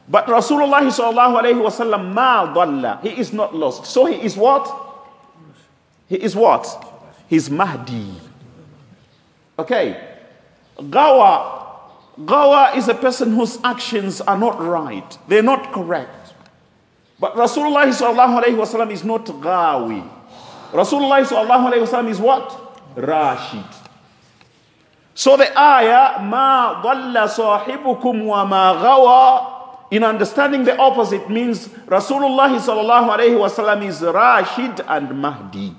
But 0.07 0.27
Rasulullah 0.27 0.85
sallallahu 0.85 1.41
alayhi 1.41 1.61
wasallam 1.61 2.13
ma 2.13 2.53
dhalla. 2.53 3.01
He 3.01 3.09
is 3.09 3.33
not 3.33 3.55
lost. 3.55 3.85
So 3.85 4.05
he 4.05 4.21
is 4.21 4.37
what? 4.37 4.69
He 6.07 6.15
is 6.15 6.35
what? 6.35 6.67
He's 7.27 7.49
Mahdi. 7.49 8.13
Okay. 9.57 9.97
Gawa. 10.77 11.63
Gawa 12.23 12.77
is 12.77 12.87
a 12.87 12.93
person 12.93 13.33
whose 13.33 13.57
actions 13.63 14.21
are 14.21 14.37
not 14.37 14.61
right. 14.61 15.17
They're 15.27 15.41
not 15.43 15.73
correct. 15.73 16.33
But 17.19 17.35
Rasulullah 17.35 17.87
sallallahu 17.89 18.43
alayhi 18.43 18.59
wasallam 18.59 18.91
is 18.91 19.03
not 19.03 19.25
Gawi. 19.25 20.05
Rasulullah 20.71 21.25
sallallahu 21.25 21.71
alayhi 21.71 21.81
wasallam 21.87 22.09
is 22.09 22.19
what? 22.19 22.45
Rashid. 22.95 23.65
So 25.15 25.37
the 25.37 25.47
ayah, 25.57 26.21
ma 26.21 26.83
dhalla 26.83 27.31
sahibukum 27.31 28.25
wa 28.25 28.43
ma 28.45 28.75
gawa, 28.75 29.54
in 29.95 30.03
understanding 30.03 30.65
the 30.65 30.75
opposite 30.75 31.29
means 31.29 31.69
Rasulullah 31.87 32.51
sallallahu 32.59 33.15
alayhi 33.15 33.39
wasallam 33.39 33.87
is 33.87 34.01
Rashid 34.01 34.81
and 34.89 35.15
Mahdi. 35.21 35.73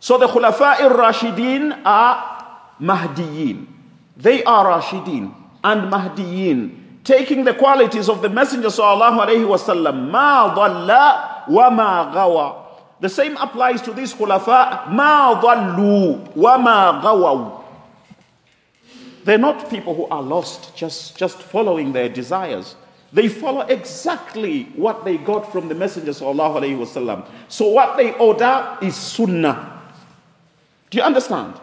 So 0.00 0.16
the 0.16 0.26
Khulafa 0.26 0.80
ar-Rashidin 0.80 1.82
are 1.84 2.72
Mahdiyin. 2.80 3.66
They 4.16 4.42
are 4.44 4.80
Rashidin 4.80 5.34
and 5.62 5.92
Mahdiyin, 5.92 7.04
taking 7.04 7.44
the 7.44 7.52
qualities 7.52 8.08
of 8.08 8.22
the 8.22 8.30
Messenger 8.30 8.68
sallallahu 8.68 9.20
alayhi 9.20 9.44
wasallam. 9.44 10.08
Ma 10.10 10.54
dhalla 10.56 11.48
wa 11.48 11.68
ma 11.68 12.14
gawa. 12.14 12.64
The 13.00 13.10
same 13.10 13.36
applies 13.36 13.82
to 13.82 13.92
these 13.92 14.14
khulafa. 14.14 14.88
Ma 14.90 15.38
dhallu 15.38 16.34
wa 16.34 16.56
ma 16.56 17.02
gawaw. 17.02 17.65
They're 19.26 19.38
not 19.38 19.68
people 19.68 19.92
who 19.92 20.06
are 20.06 20.22
lost, 20.22 20.76
just, 20.76 21.18
just 21.18 21.42
following 21.42 21.92
their 21.92 22.08
desires. 22.08 22.76
They 23.12 23.26
follow 23.26 23.62
exactly 23.62 24.70
what 24.76 25.04
they 25.04 25.18
got 25.18 25.50
from 25.50 25.66
the 25.66 25.74
Messenger 25.74 26.12
wasallam. 26.12 27.26
So 27.48 27.66
what 27.66 27.96
they 27.96 28.14
order 28.14 28.78
is 28.80 28.94
sunnah. 28.94 29.82
Do 30.90 30.98
you 30.98 31.02
understand? 31.02 31.54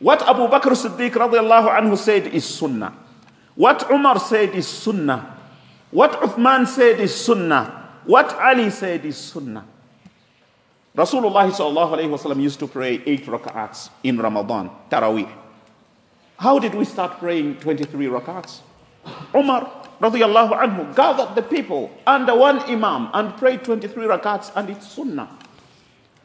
What 0.00 0.22
Abu 0.22 0.48
Bakr 0.48 0.74
Siddiq 0.74 1.12
radiallahu 1.12 1.70
anhu 1.70 1.96
said 1.96 2.26
is 2.34 2.44
sunnah. 2.44 2.92
What 3.54 3.88
Umar 3.88 4.18
said 4.18 4.50
is 4.50 4.66
sunnah. 4.66 5.38
What 5.92 6.10
Uthman 6.22 6.66
said 6.66 6.98
is 6.98 7.14
sunnah. 7.14 8.00
What 8.04 8.34
Ali 8.34 8.70
said 8.70 9.04
is 9.04 9.16
sunnah. 9.16 9.64
Rasulullah 10.96 11.46
sallallahu 11.54 12.02
alayhi 12.02 12.10
wasallam 12.10 12.42
used 12.42 12.58
to 12.58 12.66
pray 12.66 13.00
eight 13.06 13.26
rak'ats 13.26 13.90
in 14.02 14.18
Ramadan, 14.18 14.70
Taraweeh. 14.90 15.43
How 16.44 16.58
did 16.58 16.74
we 16.74 16.84
start 16.84 17.20
praying 17.20 17.56
23 17.60 18.04
rak'ats? 18.04 18.60
Umar 19.34 19.64
radiallahu 19.98 20.52
anhu 20.52 20.94
gathered 20.94 21.34
the 21.34 21.40
people 21.40 21.90
under 22.06 22.36
one 22.36 22.58
imam 22.68 23.08
and 23.14 23.34
prayed 23.38 23.64
23 23.64 24.04
rak'ats 24.04 24.52
and 24.54 24.68
it's 24.68 24.92
sunnah. 24.92 25.26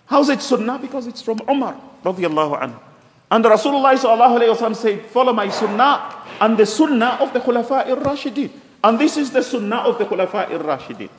How's 0.07 0.27
it 0.27 0.41
sunnah? 0.41 0.77
Because 0.77 1.07
it's 1.07 1.21
from 1.21 1.39
Umar 1.47 1.79
radiallahu 2.03 2.59
anhu. 2.59 2.77
And 3.31 3.45
Rasulullah 3.45 3.95
sallallahu 3.95 4.43
alayhi 4.43 4.51
wasallam 4.53 4.75
said, 4.75 5.05
follow 5.05 5.31
my 5.31 5.47
sunnah 5.47 6.13
and 6.41 6.57
the 6.57 6.65
sunnah 6.65 7.15
of 7.21 7.31
the 7.31 7.39
Khulafa 7.39 7.87
ir-Rashidin. 7.87 8.51
And 8.83 8.99
this 8.99 9.15
is 9.15 9.31
the 9.31 9.41
sunnah 9.41 9.87
of 9.87 9.99
the 9.99 10.03
Khulafa 10.03 10.51
ir-Rashidin. 10.51 11.09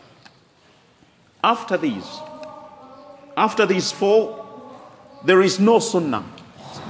After 1.42 1.78
these, 1.78 2.20
after 3.34 3.64
these 3.64 3.92
four, 3.92 4.44
there 5.24 5.40
is 5.40 5.58
no 5.58 5.78
sunnah. 5.78 6.22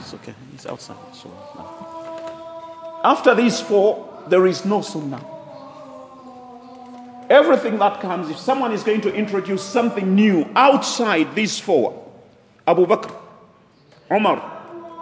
It's 0.01 0.13
okay, 0.15 0.35
it's 0.55 0.67
outside. 0.67 0.97
No. 1.55 1.90
After 3.03 3.35
these 3.35 3.61
four, 3.61 4.25
there 4.29 4.47
is 4.47 4.65
no 4.65 4.83
sunnah. 4.83 5.25
Everything 7.31 7.79
that 7.79 8.01
comes, 8.01 8.29
if 8.29 8.39
someone 8.39 8.73
is 8.73 8.83
going 8.83 9.01
to 9.03 9.15
introduce 9.15 9.63
something 9.63 10.15
new 10.15 10.49
outside 10.57 11.35
these 11.35 11.59
four, 11.59 12.05
Abu 12.67 12.87
Bakr, 12.87 13.15
Umar, 14.11 14.39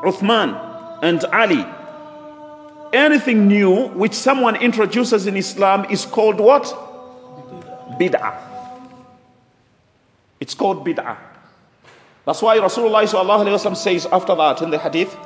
Uthman, 0.05 1.01
and 1.03 1.25
Ali, 1.27 1.65
anything 2.93 3.49
new 3.49 3.89
which 3.89 4.13
someone 4.13 4.57
introduces 4.57 5.27
in 5.27 5.37
Islam 5.37 5.87
is 5.91 6.05
called 6.05 6.39
what? 6.39 6.65
Bid'ah. 7.99 8.49
It's 10.41 10.55
called 10.55 10.87
bid'ah. 10.87 11.17
That's 12.25 12.43
why 12.43 12.59
Rasulullah 12.59 13.77
says 13.77 14.07
after 14.07 14.35
that 14.35 14.63
in 14.63 14.71
the 14.71 14.79
hadith, 14.79 15.17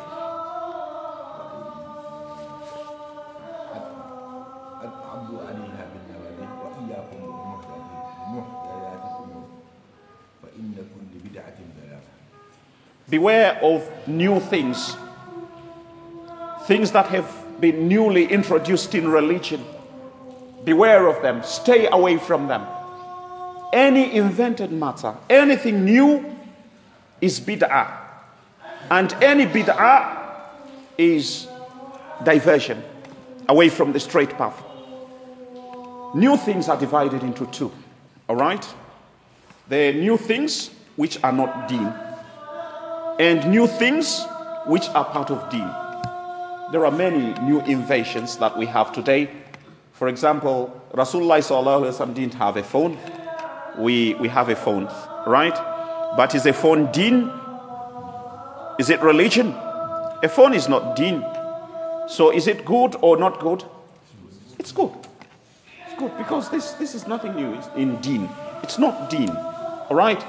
Beware 13.13 13.59
of 13.63 13.87
new 14.09 14.41
things, 14.41 14.97
things 16.63 16.93
that 16.93 17.09
have 17.09 17.61
been 17.61 17.87
newly 17.87 18.25
introduced 18.25 18.95
in 18.95 19.07
religion. 19.07 19.63
Beware 20.65 21.07
of 21.09 21.21
them, 21.21 21.43
stay 21.43 21.89
away 21.89 22.17
from 22.17 22.49
them. 22.49 22.67
Any 23.71 24.17
invented 24.17 24.73
matter, 24.73 25.15
anything 25.29 25.85
new 25.85 26.25
is 27.21 27.39
bid'ah. 27.39 27.99
And 28.91 29.13
any 29.23 29.45
bid'ah 29.45 30.49
is 30.97 31.49
diversion 32.25 32.83
away 33.47 33.69
from 33.69 33.93
the 33.93 34.01
straight 34.01 34.31
path. 34.39 34.59
New 36.15 36.39
things 36.39 36.71
are 36.71 36.79
divided 36.79 37.23
into 37.23 37.45
two. 37.49 37.71
All 38.27 38.37
right? 38.37 38.67
There 39.69 39.91
are 39.91 39.93
new 39.93 40.17
things 40.17 40.71
which 40.97 41.23
are 41.23 41.33
not 41.33 41.69
deen, 41.69 41.93
and 43.19 43.51
new 43.51 43.67
things 43.67 44.27
which 44.67 44.89
are 44.91 45.05
part 45.05 45.31
of 45.31 45.49
deen. 45.51 45.71
There 46.73 46.87
are 46.87 46.91
many 46.91 47.35
new 47.41 47.61
inventions 47.61 48.39
that 48.39 48.57
we 48.57 48.67
have 48.67 48.93
today. 48.93 49.29
For 49.93 50.09
example, 50.09 50.81
Rasulullah 50.95 52.15
didn't 52.15 52.35
have 52.35 52.57
a 52.57 52.63
phone. 52.63 52.97
We, 53.79 54.15
we 54.15 54.29
have 54.29 54.49
a 54.49 54.57
phone, 54.57 54.89
right? 55.27 55.55
But 56.17 56.35
is 56.35 56.47
a 56.47 56.53
phone 56.53 56.91
deen? 56.93 57.31
Is 58.79 58.91
it 58.91 59.01
religion? 59.01 59.55
A 60.23 60.29
phone 60.29 60.55
is 60.55 60.69
not 60.69 60.97
deen. 60.97 61.25
So 62.09 62.31
is 62.33 62.47
it 62.47 62.65
good 62.65 62.97
or 63.01 63.17
not 63.17 63.41
good? 63.41 63.65
It's 64.59 64.73
good. 64.73 64.93
It's 65.87 65.99
good 65.99 66.17
because 66.17 66.51
this, 66.51 66.73
this 66.73 66.95
is 66.95 67.07
nothing 67.07 67.35
new 67.35 67.59
in 67.77 68.01
deen. 68.01 68.29
It's 68.63 68.79
not 68.79 69.11
deen. 69.11 69.31
All 69.31 69.97
right? 69.97 70.23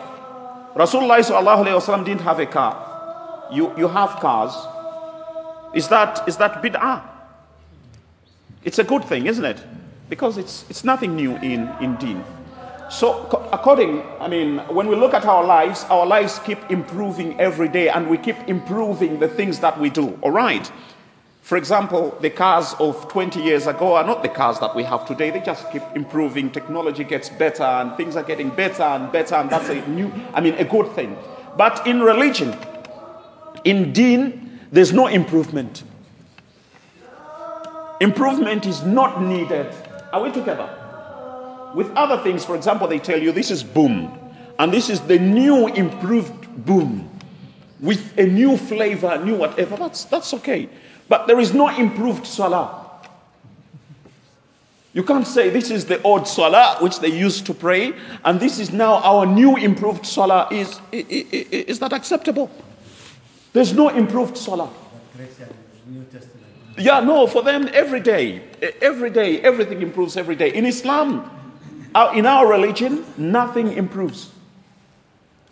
Rasulullah 0.75 2.05
didn't 2.05 2.21
have 2.21 2.39
a 2.39 2.45
car. 2.45 3.47
You, 3.51 3.73
you 3.77 3.87
have 3.87 4.19
cars. 4.19 4.53
Is 5.75 5.87
that, 5.89 6.27
is 6.27 6.37
that 6.37 6.61
bid'ah? 6.61 7.01
It's 8.63 8.79
a 8.79 8.83
good 8.83 9.03
thing, 9.03 9.27
isn't 9.27 9.45
it? 9.45 9.63
Because 10.09 10.37
it's, 10.37 10.65
it's 10.69 10.83
nothing 10.83 11.15
new 11.15 11.35
in, 11.37 11.69
in 11.81 11.95
deen. 11.97 12.23
So, 12.89 13.25
according, 13.51 14.03
I 14.19 14.27
mean, 14.27 14.59
when 14.69 14.87
we 14.87 14.95
look 14.95 15.13
at 15.13 15.25
our 15.25 15.43
lives, 15.43 15.83
our 15.89 16.05
lives 16.05 16.39
keep 16.39 16.59
improving 16.69 17.39
every 17.39 17.67
day 17.67 17.89
and 17.89 18.09
we 18.09 18.17
keep 18.17 18.37
improving 18.47 19.19
the 19.19 19.27
things 19.27 19.59
that 19.59 19.79
we 19.79 19.89
do, 19.89 20.17
all 20.21 20.31
right? 20.31 20.71
For 21.43 21.57
example, 21.57 22.17
the 22.21 22.29
cars 22.29 22.73
of 22.79 23.09
20 23.09 23.41
years 23.41 23.67
ago 23.67 23.95
are 23.95 24.05
not 24.05 24.23
the 24.23 24.29
cars 24.29 24.59
that 24.59 24.73
we 24.73 24.83
have 24.83 25.05
today. 25.05 25.29
They 25.29 25.41
just 25.41 25.69
keep 25.71 25.83
improving. 25.93 26.49
Technology 26.49 27.03
gets 27.03 27.27
better 27.27 27.63
and 27.63 27.97
things 27.97 28.15
are 28.15 28.23
getting 28.23 28.49
better 28.49 28.83
and 28.83 29.11
better, 29.11 29.35
and 29.35 29.49
that's 29.49 29.67
a 29.67 29.85
new, 29.89 30.09
I 30.33 30.39
mean, 30.39 30.53
a 30.53 30.63
good 30.63 30.89
thing. 30.93 31.17
But 31.57 31.85
in 31.85 32.01
religion, 32.01 32.57
in 33.65 33.91
deen, 33.91 34.57
there's 34.71 34.93
no 34.93 35.07
improvement. 35.07 35.83
Improvement 37.99 38.65
is 38.65 38.81
not 38.83 39.21
needed. 39.21 39.67
Are 40.13 40.23
we 40.23 40.31
together? 40.31 40.69
With 41.75 41.91
other 41.91 42.23
things, 42.23 42.45
for 42.45 42.55
example, 42.55 42.87
they 42.87 42.99
tell 42.99 43.21
you 43.21 43.33
this 43.33 43.51
is 43.51 43.63
boom, 43.63 44.17
and 44.59 44.71
this 44.71 44.89
is 44.89 45.01
the 45.01 45.19
new 45.19 45.67
improved 45.67 46.65
boom 46.65 47.09
with 47.81 48.17
a 48.17 48.25
new 48.25 48.55
flavor, 48.55 49.21
new 49.25 49.35
whatever. 49.35 49.75
That's, 49.75 50.05
that's 50.05 50.33
okay. 50.35 50.69
But 51.09 51.27
there 51.27 51.39
is 51.39 51.53
no 51.53 51.69
improved 51.69 52.25
salah. 52.25 52.81
You 54.93 55.03
can't 55.03 55.25
say 55.25 55.49
this 55.49 55.71
is 55.71 55.85
the 55.85 56.01
old 56.03 56.27
salah 56.27 56.77
which 56.79 56.99
they 56.99 57.07
used 57.07 57.47
to 57.47 57.53
pray, 57.53 57.93
and 58.23 58.39
this 58.39 58.59
is 58.59 58.71
now 58.71 58.97
our 58.97 59.25
new 59.25 59.57
improved 59.57 60.05
salah. 60.05 60.47
Is, 60.51 60.79
is, 60.91 61.47
is 61.49 61.79
that 61.79 61.93
acceptable? 61.93 62.49
There's 63.53 63.73
no 63.73 63.89
improved 63.89 64.37
salah. 64.37 64.69
Yeah, 66.77 66.99
no, 67.01 67.27
for 67.27 67.43
them, 67.43 67.69
every 67.73 67.99
day, 67.99 68.41
every 68.81 69.09
day, 69.09 69.41
everything 69.41 69.81
improves 69.81 70.17
every 70.17 70.35
day. 70.35 70.53
In 70.53 70.65
Islam, 70.65 71.29
uh, 71.93 72.11
in 72.15 72.25
our 72.25 72.47
religion, 72.47 73.05
nothing 73.17 73.73
improves. 73.73 74.32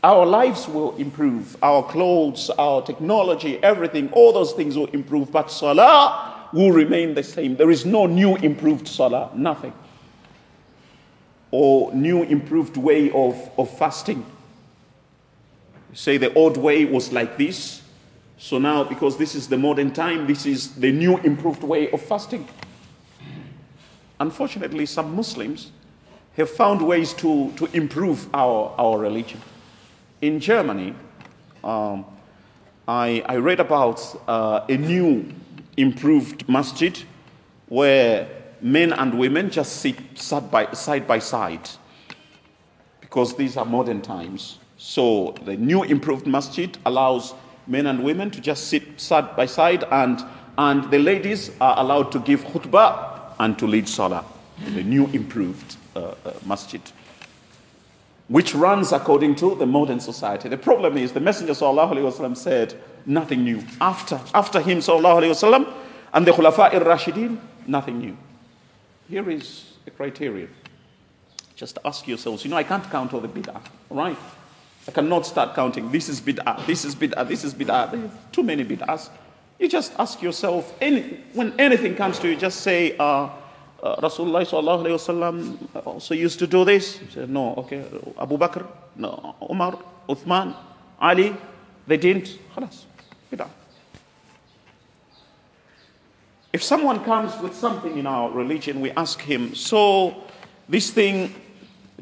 Our 0.03 0.25
lives 0.25 0.67
will 0.67 0.95
improve. 0.97 1.55
Our 1.61 1.83
clothes, 1.83 2.49
our 2.51 2.81
technology, 2.81 3.61
everything, 3.63 4.09
all 4.13 4.33
those 4.33 4.53
things 4.53 4.75
will 4.75 4.87
improve. 4.87 5.31
But 5.31 5.51
salah 5.51 6.47
will 6.53 6.71
remain 6.71 7.13
the 7.13 7.23
same. 7.23 7.55
There 7.55 7.69
is 7.69 7.85
no 7.85 8.07
new 8.07 8.35
improved 8.37 8.87
salah, 8.87 9.29
nothing. 9.35 9.73
Or 11.51 11.93
new 11.93 12.23
improved 12.23 12.77
way 12.77 13.11
of, 13.11 13.35
of 13.57 13.69
fasting. 13.77 14.25
Say 15.93 16.17
the 16.17 16.33
old 16.33 16.57
way 16.57 16.85
was 16.85 17.11
like 17.11 17.37
this. 17.37 17.81
So 18.37 18.57
now, 18.57 18.83
because 18.83 19.17
this 19.17 19.35
is 19.35 19.47
the 19.47 19.57
modern 19.57 19.91
time, 19.93 20.25
this 20.25 20.47
is 20.47 20.73
the 20.73 20.91
new 20.91 21.17
improved 21.17 21.61
way 21.61 21.91
of 21.91 22.01
fasting. 22.01 22.47
Unfortunately, 24.19 24.85
some 24.87 25.15
Muslims 25.15 25.71
have 26.37 26.49
found 26.49 26.81
ways 26.81 27.13
to, 27.13 27.51
to 27.57 27.65
improve 27.73 28.33
our, 28.33 28.73
our 28.77 28.97
religion. 28.97 29.39
In 30.21 30.39
Germany, 30.39 30.93
um, 31.63 32.05
I, 32.87 33.23
I 33.25 33.37
read 33.37 33.59
about 33.59 33.99
uh, 34.27 34.65
a 34.69 34.77
new 34.77 35.33
improved 35.77 36.47
masjid 36.47 36.95
where 37.69 38.29
men 38.61 38.93
and 38.93 39.17
women 39.17 39.49
just 39.49 39.77
sit 39.77 39.95
side 40.13 40.51
by, 40.51 40.71
side 40.73 41.07
by 41.07 41.17
side 41.17 41.67
because 42.99 43.35
these 43.35 43.57
are 43.57 43.65
modern 43.65 43.99
times. 44.01 44.59
So 44.77 45.33
the 45.45 45.57
new 45.57 45.81
improved 45.83 46.27
masjid 46.27 46.77
allows 46.85 47.33
men 47.65 47.87
and 47.87 48.03
women 48.03 48.29
to 48.29 48.41
just 48.41 48.67
sit 48.67 49.01
side 49.01 49.35
by 49.35 49.47
side 49.47 49.85
and, 49.89 50.23
and 50.59 50.89
the 50.91 50.99
ladies 50.99 51.49
are 51.59 51.79
allowed 51.79 52.11
to 52.11 52.19
give 52.19 52.43
khutbah 52.45 53.33
and 53.39 53.57
to 53.57 53.65
lead 53.65 53.89
salah. 53.89 54.23
In 54.67 54.75
the 54.75 54.83
new 54.83 55.07
improved 55.07 55.77
uh, 55.95 56.13
uh, 56.23 56.33
masjid 56.45 56.81
which 58.30 58.54
runs 58.54 58.92
according 58.92 59.36
to 59.36 59.54
the 59.54 59.66
modern 59.66 60.00
society. 60.00 60.48
The 60.48 60.58
problem 60.58 60.96
is 60.96 61.12
the 61.12 61.20
Messenger 61.20 61.52
وسلم, 61.52 62.36
said 62.36 62.74
nothing 63.04 63.44
new. 63.44 63.62
After, 63.80 64.20
after 64.34 64.60
him 64.60 64.78
وسلم, 64.78 65.72
and 66.12 66.26
the 66.26 66.32
Khulafa 66.32 66.72
al-Rashidin, 66.74 67.38
nothing 67.66 67.98
new. 67.98 68.16
Here 69.08 69.28
is 69.30 69.74
a 69.86 69.90
criterion. 69.90 70.50
Just 71.54 71.78
ask 71.84 72.06
yourselves, 72.08 72.44
you 72.44 72.50
know, 72.50 72.56
I 72.56 72.64
can't 72.64 72.84
count 72.90 73.14
all 73.14 73.20
the 73.20 73.28
bid'ah, 73.28 73.62
all 73.90 73.96
right? 73.96 74.18
I 74.88 74.90
cannot 74.90 75.26
start 75.26 75.54
counting, 75.54 75.90
this 75.90 76.08
is 76.08 76.20
bid'ah, 76.20 76.66
this 76.66 76.84
is 76.84 76.94
bid'ah, 76.94 77.26
this 77.26 77.44
is 77.44 77.54
bid'ah. 77.54 77.90
There 77.90 78.04
are 78.04 78.10
too 78.32 78.42
many 78.42 78.64
bid'ahs. 78.64 79.08
You 79.58 79.68
just 79.68 79.92
ask 79.98 80.20
yourself, 80.20 80.76
any, 80.80 81.20
when 81.32 81.58
anything 81.58 81.94
comes 81.94 82.18
to 82.18 82.28
you, 82.28 82.36
just 82.36 82.60
say, 82.60 82.96
uh, 82.98 83.30
uh, 83.81 83.95
Rasulullah 83.97 84.45
sallallahu 84.45 84.85
alayhi 84.85 84.97
wasallam 84.97 85.85
also 85.85 86.13
used 86.13 86.39
to 86.39 86.47
do 86.47 86.63
this. 86.63 86.97
He 86.97 87.11
said, 87.11 87.29
no, 87.29 87.55
okay. 87.55 87.83
Abu 88.19 88.37
Bakr, 88.37 88.67
no, 88.95 89.35
Umar, 89.49 89.79
Uthman, 90.07 90.55
Ali, 90.99 91.35
they 91.87 91.97
didn't. 91.97 92.37
Khalas. 92.55 92.85
If 96.53 96.61
someone 96.61 97.03
comes 97.05 97.37
with 97.41 97.55
something 97.55 97.97
in 97.97 98.05
our 98.05 98.29
religion, 98.29 98.81
we 98.81 98.91
ask 98.91 99.21
him, 99.21 99.55
so 99.55 100.13
this 100.67 100.91
thing, 100.91 101.33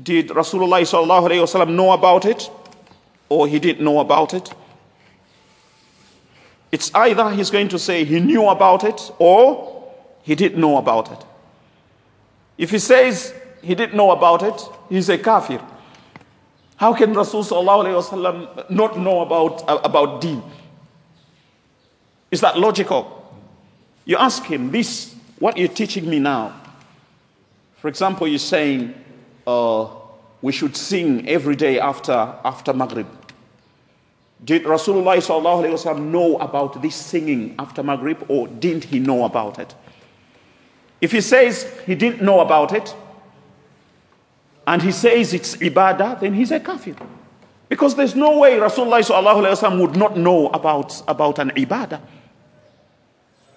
did 0.02 0.30
Rasulullah 0.30 0.82
sallallahu 0.82 1.30
alayhi 1.30 1.44
wasallam 1.44 1.76
know 1.76 1.92
about 1.92 2.26
it? 2.26 2.50
Or 3.30 3.48
he 3.48 3.60
didn't 3.60 3.86
know 3.86 4.00
about 4.00 4.34
it? 4.34 4.52
It's 6.72 6.94
either 6.96 7.30
he's 7.32 7.52
going 7.52 7.68
to 7.70 7.80
say 7.80 8.04
he 8.06 8.20
knew 8.20 8.48
about 8.50 8.84
it 8.84 9.12
or 9.20 9.94
he 10.24 10.34
didn't 10.36 10.60
know 10.60 10.78
about 10.78 11.12
it. 11.12 11.26
If 12.60 12.72
he 12.72 12.80
says 12.80 13.34
he 13.62 13.74
didn't 13.74 13.96
know 13.96 14.12
about 14.12 14.44
it, 14.44 14.62
he's 14.90 15.08
a 15.08 15.18
kafir. 15.18 15.62
How 16.76 16.94
can 16.94 17.14
Rasulullah 17.14 18.70
not 18.70 19.00
know 19.00 19.22
about, 19.22 19.68
uh, 19.68 19.80
about 19.82 20.20
deen? 20.20 20.44
Is 22.30 22.42
that 22.42 22.60
logical? 22.60 23.16
You 24.04 24.18
ask 24.18 24.44
him, 24.44 24.72
this, 24.72 25.16
what 25.40 25.58
you're 25.58 25.70
teaching 25.70 26.10
me 26.10 26.20
now. 26.20 26.54
For 27.78 27.88
example, 27.88 28.28
you're 28.28 28.40
saying 28.40 28.94
uh, 29.48 29.88
we 30.42 30.52
should 30.52 30.76
sing 30.76 31.30
every 31.30 31.56
day 31.56 31.80
after, 31.80 32.12
after 32.44 32.74
Maghrib. 32.74 33.08
Did 34.44 34.64
Rasulullah 34.64 36.00
know 36.00 36.38
about 36.40 36.82
this 36.82 36.96
singing 36.96 37.56
after 37.58 37.84
Maghrib 37.84 38.26
or 38.28 38.48
didn't 38.50 38.84
he 38.84 39.00
know 39.00 39.24
about 39.24 39.60
it? 39.60 39.76
If 41.02 41.12
he 41.12 41.22
says 41.22 41.72
he 41.86 41.96
didn't 41.96 42.22
know 42.22 42.42
about 42.42 42.74
it, 42.74 42.94
and 44.68 44.82
he 44.82 44.92
says 44.92 45.34
it's 45.34 45.56
ibadah, 45.58 46.20
then 46.20 46.34
he's 46.34 46.52
a 46.52 46.60
kafir. 46.60 46.96
Because 47.70 47.96
there's 47.96 48.16
no 48.16 48.38
way 48.38 48.54
Rasulullah 48.54 49.80
would 49.80 49.96
not 49.96 50.18
know 50.18 50.50
about, 50.50 51.02
about 51.08 51.40
an 51.40 51.52
ibadah. 51.52 52.02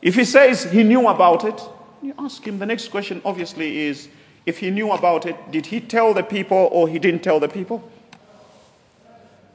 If 0.01 0.15
he 0.15 0.25
says 0.25 0.65
he 0.65 0.83
knew 0.83 1.09
about 1.09 1.45
it, 1.45 1.61
you 2.03 2.15
ask 2.19 2.47
him, 2.47 2.59
the 2.59 2.67
next 2.67 2.89
question 2.89 3.23
obviously 3.25 3.79
is 3.79 4.09
if 4.45 4.59
he 4.59 4.71
knew 4.71 4.91
about 4.93 5.27
it, 5.27 5.37
did 5.51 5.67
he 5.67 5.81
tell 5.81 6.13
the 6.13 6.23
people 6.23 6.69
or 6.73 6.89
he 6.89 6.99
didn't 6.99 7.23
tell 7.23 7.39
the 7.39 7.49
people? 7.49 7.89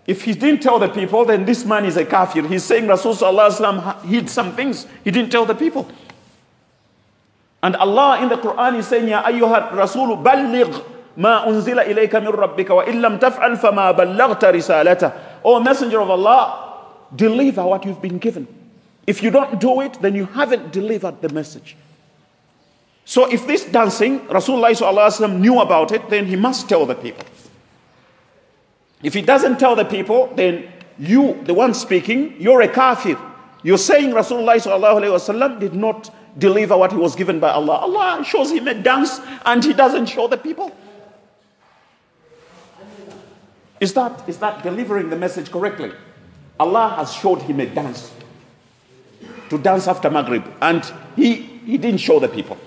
If 0.07 0.23
he 0.23 0.33
didn't 0.33 0.61
tell 0.61 0.79
the 0.79 0.87
people, 0.87 1.25
then 1.25 1.43
this 1.43 1.65
man 1.65 1.83
is 1.83 1.97
a 1.97 2.05
kafir. 2.05 2.47
He's 2.47 2.63
saying 2.63 2.85
Rasulullah 2.85 4.01
hid 4.05 4.29
some 4.29 4.55
things, 4.55 4.87
he 5.03 5.11
didn't 5.11 5.31
tell 5.31 5.45
the 5.45 5.55
people. 5.55 5.89
And 7.67 7.75
Allah 7.75 8.23
in 8.23 8.29
the 8.29 8.37
Quran 8.37 8.79
is 8.79 8.87
saying, 8.87 9.09
Ya 9.09 9.21
ayyuha 9.23 9.71
rasulu 9.71 10.23
balligh 10.23 10.71
ma 11.17 11.43
unzila 11.43 11.83
ilayka 11.83 12.23
min 12.23 12.31
rabbika 12.31 12.73
wa 12.73 12.85
illam 12.85 13.19
taf'al 13.19 13.59
fama 13.59 13.93
ballaghta 13.93 14.53
risalata. 14.53 15.11
O 15.43 15.59
messenger 15.59 15.99
of 15.99 16.09
Allah, 16.09 16.85
deliver 17.13 17.65
what 17.65 17.83
you've 17.83 18.01
been 18.01 18.19
given. 18.19 18.47
If 19.05 19.21
you 19.21 19.31
don't 19.31 19.59
do 19.59 19.81
it, 19.81 20.01
then 20.01 20.15
you 20.15 20.27
haven't 20.27 20.71
delivered 20.71 21.21
the 21.21 21.27
message. 21.27 21.75
So 23.03 23.29
if 23.29 23.45
this 23.45 23.65
dancing, 23.65 24.21
Rasulullah 24.27 25.37
knew 25.37 25.59
about 25.59 25.91
it, 25.91 26.09
then 26.09 26.25
he 26.25 26.37
must 26.37 26.69
tell 26.69 26.85
the 26.85 26.95
people. 26.95 27.25
If 29.03 29.13
he 29.13 29.21
doesn't 29.21 29.59
tell 29.59 29.75
the 29.75 29.83
people, 29.83 30.31
then 30.37 30.71
you, 30.97 31.37
the 31.43 31.53
one 31.53 31.73
speaking, 31.73 32.39
you're 32.39 32.61
a 32.61 32.69
kafir. 32.69 33.19
You're 33.61 33.77
saying 33.77 34.11
Rasulullah 34.13 35.59
did 35.59 35.73
not 35.73 36.09
deliver 36.37 36.77
what 36.77 36.91
he 36.91 36.97
was 36.97 37.15
given 37.15 37.39
by 37.39 37.49
Allah. 37.49 37.77
Allah 37.77 38.23
shows 38.23 38.51
him 38.51 38.67
a 38.67 38.73
dance 38.73 39.19
and 39.45 39.63
he 39.63 39.73
doesn't 39.73 40.07
show 40.07 40.27
the 40.27 40.37
people. 40.37 40.75
Is 43.79 43.93
that, 43.93 44.27
is 44.27 44.37
that 44.39 44.63
delivering 44.63 45.09
the 45.09 45.15
message 45.15 45.51
correctly? 45.51 45.91
Allah 46.59 46.93
has 46.97 47.13
showed 47.13 47.41
him 47.41 47.59
a 47.59 47.65
dance 47.67 48.11
to 49.49 49.57
dance 49.57 49.87
after 49.87 50.09
Maghrib 50.09 50.43
and 50.61 50.83
he, 51.15 51.35
he 51.35 51.77
didn't 51.77 51.99
show 51.99 52.19
the 52.19 52.27
people. 52.27 52.57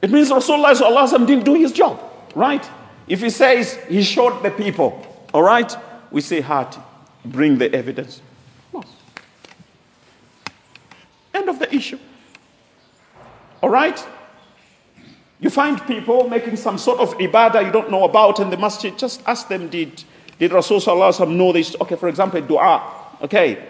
It 0.00 0.10
means 0.10 0.30
Rasulullah 0.30 1.26
didn't 1.26 1.44
do 1.44 1.54
his 1.54 1.72
job, 1.72 2.00
right? 2.34 2.68
If 3.06 3.20
he 3.20 3.30
says 3.30 3.78
he 3.88 4.02
showed 4.02 4.42
the 4.42 4.50
people, 4.50 5.06
all 5.32 5.42
right, 5.42 5.74
we 6.10 6.20
say, 6.20 6.40
Heart, 6.40 6.78
bring 7.24 7.58
the 7.58 7.72
evidence. 7.72 8.20
End 11.34 11.48
of 11.48 11.58
the 11.58 11.74
issue. 11.74 11.98
All 13.62 13.70
right? 13.70 14.04
You 15.40 15.50
find 15.50 15.84
people 15.86 16.28
making 16.28 16.56
some 16.56 16.78
sort 16.78 17.00
of 17.00 17.16
ibadah 17.18 17.64
you 17.64 17.72
don't 17.72 17.90
know 17.90 18.04
about 18.04 18.38
in 18.38 18.50
the 18.50 18.56
masjid, 18.56 18.96
just 18.96 19.22
ask 19.26 19.48
them, 19.48 19.68
did, 19.68 20.04
did 20.38 20.52
Rasulullah 20.52 21.28
know 21.28 21.52
this? 21.52 21.74
Okay, 21.80 21.96
for 21.96 22.08
example, 22.08 22.40
dua. 22.40 22.82
Okay, 23.22 23.66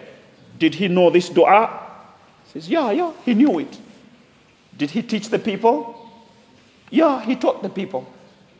did 0.59 0.75
he 0.75 0.88
know 0.88 1.09
this 1.09 1.31
dua? 1.31 1.81
He 2.44 2.61
says, 2.61 2.68
yeah, 2.68 2.90
yeah, 2.90 3.12
he 3.25 3.35
knew 3.35 3.59
it. 3.59 3.79
Did 4.77 4.90
he 4.90 5.03
teach 5.03 5.29
the 5.29 5.38
people? 5.38 6.11
Yeah, 6.90 7.22
he 7.22 7.37
taught 7.37 7.62
the 7.62 7.70
people. 7.70 8.07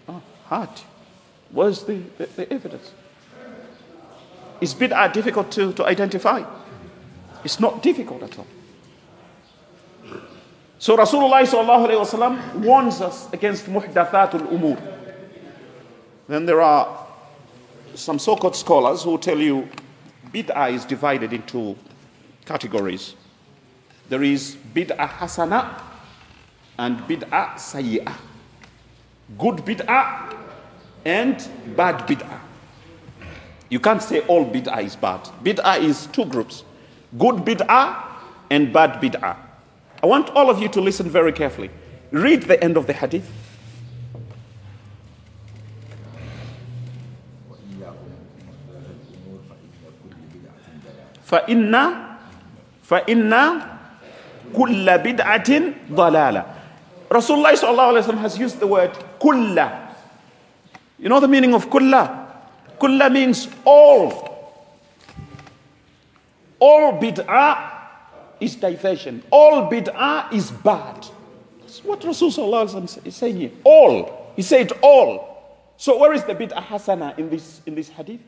Oh, 0.09 0.23
heart. 0.47 0.85
Where's 1.51 1.85
the, 1.85 1.99
the, 2.17 2.27
the 2.27 2.53
evidence? 2.53 2.93
Is 4.63 4.75
bid'ah 4.75 5.13
difficult 5.13 5.51
to, 5.53 5.73
to 5.75 5.85
identify? 5.85 6.45
It's 7.45 7.61
not 7.61 7.83
difficult 7.83 8.23
at 8.23 8.39
all. 8.39 8.47
So 10.83 10.97
Rasulullah 10.97 12.55
warns 12.57 13.01
us 13.01 13.33
against 13.33 13.67
muhdathatul 13.67 14.51
umur. 14.51 14.77
Then 16.27 16.45
there 16.45 16.61
are 16.61 17.07
some 17.95 18.19
so-called 18.19 18.57
scholars 18.57 19.05
who 19.05 19.17
tell 19.17 19.39
you 19.39 19.69
bid'ah 20.35 20.73
is 20.73 20.85
divided 20.85 21.33
into 21.33 21.77
categories. 22.47 23.15
There 24.09 24.25
is 24.25 24.57
bid'ah 24.75 25.09
hasana 25.09 25.81
and 26.79 26.99
bid'ah 27.07 27.55
sayyi'ah. 27.55 28.17
Good 29.39 29.59
bid'ah 29.59 30.35
and 31.05 31.49
bad 31.77 32.09
bid'ah. 32.09 32.41
You 33.69 33.79
can't 33.79 34.03
say 34.03 34.27
all 34.27 34.45
bid'ah 34.45 34.83
is 34.83 34.97
bad. 34.97 35.21
Bid'ah 35.45 35.79
is 35.79 36.07
two 36.09 36.25
groups. 36.25 36.65
Good 37.17 37.37
bid'ah 37.47 38.03
and 38.51 38.73
bad 38.73 39.01
bid'ah. 39.01 39.52
I 40.03 40.07
want 40.07 40.31
all 40.31 40.51
of 40.51 40.61
you 40.61 40.69
to 40.69 40.81
listen 40.81 41.09
very 41.09 41.33
carefully. 41.33 41.71
Read 42.11 42.43
the 42.43 42.63
end 42.63 42.77
of 42.77 42.87
the 42.87 42.93
hadith. 42.93 43.31
فإن 51.33 51.73
فإن 52.85 53.33
كل 54.53 54.87
بدعة 54.99 55.51
ضلالة 55.89 56.45
Rasulullah 57.09 57.57
الله 57.57 57.85
عليه 57.89 58.01
وسلم 58.05 58.19
has 58.21 58.37
used 58.37 58.61
the 58.61 58.67
word 58.67 58.93
kulla. 59.19 59.97
You 60.99 61.09
know 61.09 61.21
the 61.21 61.29
meaning 61.29 61.55
of 61.55 61.71
kulla? 61.71 62.29
Kulla 62.79 63.09
means 63.09 63.49
all. 63.65 64.29
All 66.61 67.01
bid'ah 67.01 67.72
is 68.43 68.57
diversion. 68.57 69.23
All 69.31 69.71
bid'ah 69.71 70.33
is 70.33 70.51
bad. 70.51 71.07
That's 71.61 71.85
what 71.85 72.01
Rasulullah 72.01 73.07
is 73.07 73.17
saying 73.17 73.37
here. 73.37 73.51
All. 73.65 74.33
He 74.37 74.43
said 74.43 74.73
all. 74.83 75.33
So 75.77 75.99
where 75.99 76.13
is 76.13 76.25
the 76.25 76.35
bid'ah 76.35 76.65
hasana 76.65 77.19
in 77.19 77.31
this, 77.31 77.61
in 77.67 77.75
this 77.75 77.89
hadith? 77.89 78.21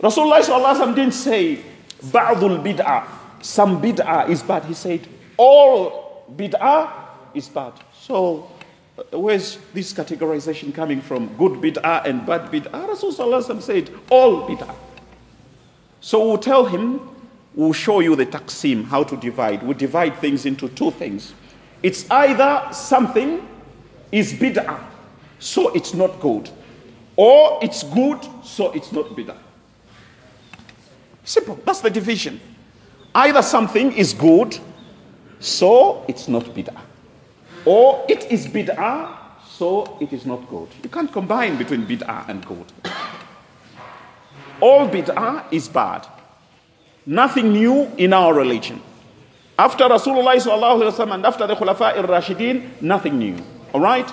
Rasulullah 0.00 0.96
didn't 0.96 1.12
say 1.12 1.60
ba'dul 2.06 2.62
bid'ah. 2.62 3.06
Some 3.40 3.80
bid'ah 3.80 4.28
is 4.28 4.42
bad. 4.42 4.64
He 4.64 4.74
said 4.74 5.06
all 5.36 6.26
bid'ah 6.36 6.90
is 7.34 7.48
bad. 7.48 7.72
So 8.00 8.50
uh, 8.98 9.18
where's 9.18 9.58
this 9.72 9.92
categorization 9.92 10.74
coming 10.74 11.00
from? 11.00 11.28
Good 11.36 11.52
bid'ah 11.52 12.04
and 12.04 12.26
bad 12.26 12.50
bid'ah? 12.50 12.88
Rasulullah 12.88 13.62
said 13.62 13.90
all 14.10 14.48
bid'ah. 14.48 14.74
So 16.00 16.26
we'll 16.26 16.38
tell 16.38 16.64
him, 16.64 17.00
we'll 17.54 17.72
show 17.72 18.00
you 18.00 18.16
the 18.16 18.26
taqsim, 18.26 18.84
how 18.84 19.04
to 19.04 19.16
divide. 19.16 19.62
We 19.62 19.74
divide 19.74 20.16
things 20.18 20.46
into 20.46 20.68
two 20.70 20.90
things. 20.92 21.34
It's 21.82 22.08
either 22.10 22.68
something 22.72 23.46
is 24.10 24.32
bid'ah, 24.32 24.80
so 25.38 25.72
it's 25.74 25.94
not 25.94 26.20
good, 26.20 26.50
or 27.16 27.58
it's 27.62 27.82
good, 27.82 28.18
so 28.44 28.70
it's 28.72 28.92
not 28.92 29.06
bid'ah. 29.16 29.38
Simple. 31.24 31.58
That's 31.64 31.80
the 31.80 31.90
division. 31.90 32.40
Either 33.14 33.42
something 33.42 33.92
is 33.92 34.14
good, 34.14 34.58
so 35.40 36.04
it's 36.08 36.28
not 36.28 36.44
bid'ah, 36.44 36.80
or 37.64 38.04
it 38.08 38.30
is 38.30 38.46
bid'ah, 38.46 39.18
so 39.48 39.98
it 40.00 40.12
is 40.12 40.24
not 40.24 40.48
good. 40.48 40.68
You 40.82 40.88
can't 40.88 41.12
combine 41.12 41.56
between 41.56 41.86
bid'ah 41.86 42.28
and 42.28 42.46
good. 42.46 42.72
All 44.60 44.88
bid'ah 44.88 45.52
is 45.52 45.68
bad. 45.68 46.06
Nothing 47.06 47.52
new 47.52 47.90
in 47.98 48.12
our 48.12 48.32
religion. 48.32 48.80
After 49.58 49.84
Rasulullah 49.84 51.12
and 51.12 51.26
after 51.26 51.46
the 51.46 51.54
Khulafa 51.54 51.96
al-Rashidin, 51.96 52.80
nothing 52.80 53.18
new. 53.18 53.36
All 53.72 53.80
right? 53.80 54.12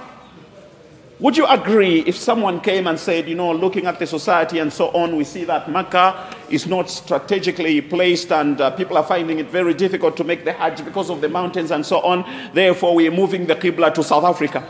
Would 1.19 1.35
you 1.35 1.45
agree 1.47 1.99
if 2.07 2.15
someone 2.15 2.61
came 2.61 2.87
and 2.87 2.97
said, 2.97 3.27
you 3.27 3.35
know, 3.35 3.51
looking 3.51 3.85
at 3.87 3.99
the 3.99 4.07
society 4.07 4.59
and 4.59 4.71
so 4.71 4.87
on, 4.91 5.17
we 5.17 5.25
see 5.25 5.43
that 5.43 5.69
Mecca 5.69 6.33
is 6.49 6.65
not 6.65 6.89
strategically 6.89 7.81
placed 7.81 8.31
and 8.31 8.61
uh, 8.61 8.71
people 8.71 8.97
are 8.97 9.03
finding 9.03 9.39
it 9.39 9.47
very 9.47 9.73
difficult 9.73 10.15
to 10.15 10.23
make 10.23 10.45
the 10.45 10.53
Hajj 10.53 10.85
because 10.85 11.09
of 11.09 11.19
the 11.19 11.27
mountains 11.27 11.71
and 11.71 11.85
so 11.85 11.99
on. 11.99 12.23
Therefore, 12.53 12.95
we 12.95 13.05
are 13.07 13.11
moving 13.11 13.45
the 13.45 13.55
Qibla 13.55 13.93
to 13.95 14.03
South 14.03 14.23
Africa 14.23 14.65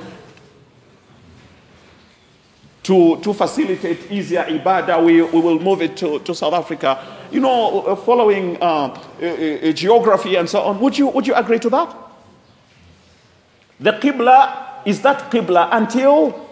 to, 2.83 3.17
to 3.17 3.33
facilitate 3.33 4.11
easier 4.11 4.43
ibadah, 4.45 5.03
we, 5.03 5.21
we 5.21 5.39
will 5.39 5.59
move 5.59 5.81
it 5.81 5.97
to, 5.97 6.19
to 6.19 6.33
South 6.33 6.53
Africa. 6.53 7.05
You 7.31 7.41
know, 7.41 7.81
uh, 7.81 7.95
following 7.95 8.57
uh, 8.61 8.97
geography 9.73 10.35
and 10.35 10.49
so 10.49 10.61
on. 10.61 10.79
Would 10.79 10.97
you, 10.97 11.07
would 11.07 11.27
you 11.27 11.35
agree 11.35 11.59
to 11.59 11.69
that? 11.69 11.95
The 13.79 13.91
Qibla 13.91 14.85
is 14.85 15.01
that 15.01 15.31
Qibla 15.31 15.69
until, 15.71 16.47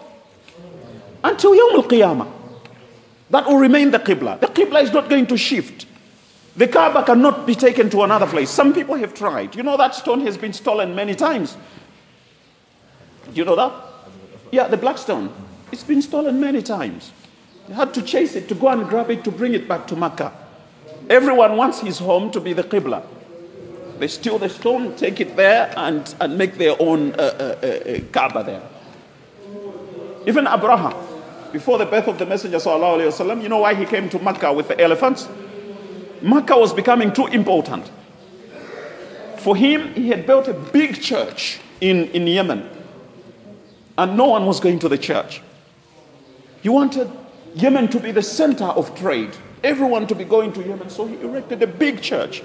until 1.23 1.51
Yawm 1.51 1.83
al-Qiyamah. 1.83 2.31
That 3.29 3.45
will 3.45 3.57
remain 3.57 3.91
the 3.91 3.99
Qibla. 3.99 4.39
The 4.39 4.47
Qibla 4.47 4.83
is 4.83 4.93
not 4.93 5.09
going 5.09 5.27
to 5.27 5.37
shift. 5.37 5.85
The 6.55 6.67
Kaaba 6.67 7.03
cannot 7.03 7.45
be 7.45 7.55
taken 7.55 7.89
to 7.91 8.03
another 8.03 8.25
place. 8.25 8.49
Some 8.49 8.73
people 8.73 8.95
have 8.95 9.13
tried. 9.13 9.55
You 9.55 9.63
know 9.63 9.77
that 9.77 9.95
stone 9.95 10.21
has 10.21 10.37
been 10.37 10.53
stolen 10.53 10.95
many 10.95 11.13
times. 11.13 11.55
Do 13.25 13.33
you 13.33 13.45
know 13.45 13.55
that? 13.55 13.73
Yeah, 14.51 14.67
the 14.67 14.77
black 14.77 14.97
stone. 14.97 15.31
It's 15.71 15.83
been 15.83 16.01
stolen 16.01 16.39
many 16.39 16.61
times. 16.61 17.11
They 17.67 17.73
had 17.73 17.93
to 17.95 18.01
chase 18.01 18.35
it, 18.35 18.47
to 18.49 18.55
go 18.55 18.69
and 18.69 18.87
grab 18.87 19.09
it, 19.11 19.23
to 19.25 19.31
bring 19.31 19.53
it 19.53 19.67
back 19.67 19.87
to 19.87 19.95
Makkah. 19.95 20.31
Everyone 21.09 21.57
wants 21.57 21.79
his 21.79 21.99
home 21.99 22.31
to 22.31 22.39
be 22.39 22.53
the 22.53 22.63
Qibla. 22.63 23.03
They 23.99 24.07
steal 24.07 24.37
the 24.37 24.49
stone, 24.49 24.95
take 24.95 25.19
it 25.19 25.35
there, 25.35 25.73
and, 25.75 26.13
and 26.21 26.37
make 26.37 26.57
their 26.57 26.75
own 26.79 27.13
uh, 27.13 27.17
uh, 27.17 27.65
uh, 27.65 27.67
uh 27.67 27.99
Kaaba 28.11 28.43
there. 28.43 28.61
Even 30.25 30.45
Abraha, 30.45 30.93
before 31.51 31.77
the 31.77 31.85
birth 31.85 32.07
of 32.07 32.19
the 32.19 32.25
Messenger, 32.25 32.57
وسلم, 32.57 33.41
you 33.41 33.49
know 33.49 33.59
why 33.59 33.73
he 33.73 33.85
came 33.85 34.09
to 34.09 34.19
Makkah 34.19 34.53
with 34.53 34.67
the 34.67 34.79
elephants? 34.79 35.27
Makkah 36.21 36.57
was 36.57 36.73
becoming 36.73 37.11
too 37.11 37.27
important. 37.27 37.89
For 39.37 39.55
him, 39.55 39.93
he 39.93 40.09
had 40.09 40.25
built 40.25 40.47
a 40.47 40.53
big 40.53 41.01
church 41.01 41.59
in, 41.81 42.05
in 42.09 42.27
Yemen, 42.27 42.69
and 43.97 44.17
no 44.17 44.25
one 44.25 44.45
was 44.45 44.59
going 44.59 44.79
to 44.79 44.89
the 44.89 44.97
church. 44.97 45.41
He 46.66 46.68
wanted 46.68 47.10
Yemen 47.54 47.88
to 47.88 48.00
be 48.00 48.12
the 48.12 48.22
center 48.22 48.64
of 48.64 48.94
trade, 48.98 49.36
everyone 49.62 50.06
to 50.06 50.14
be 50.14 50.24
going 50.24 50.52
to 50.54 50.62
Yemen. 50.62 50.88
So 50.90 51.06
he 51.06 51.20
erected 51.20 51.62
a 51.62 51.66
big 51.66 52.00
church. 52.00 52.42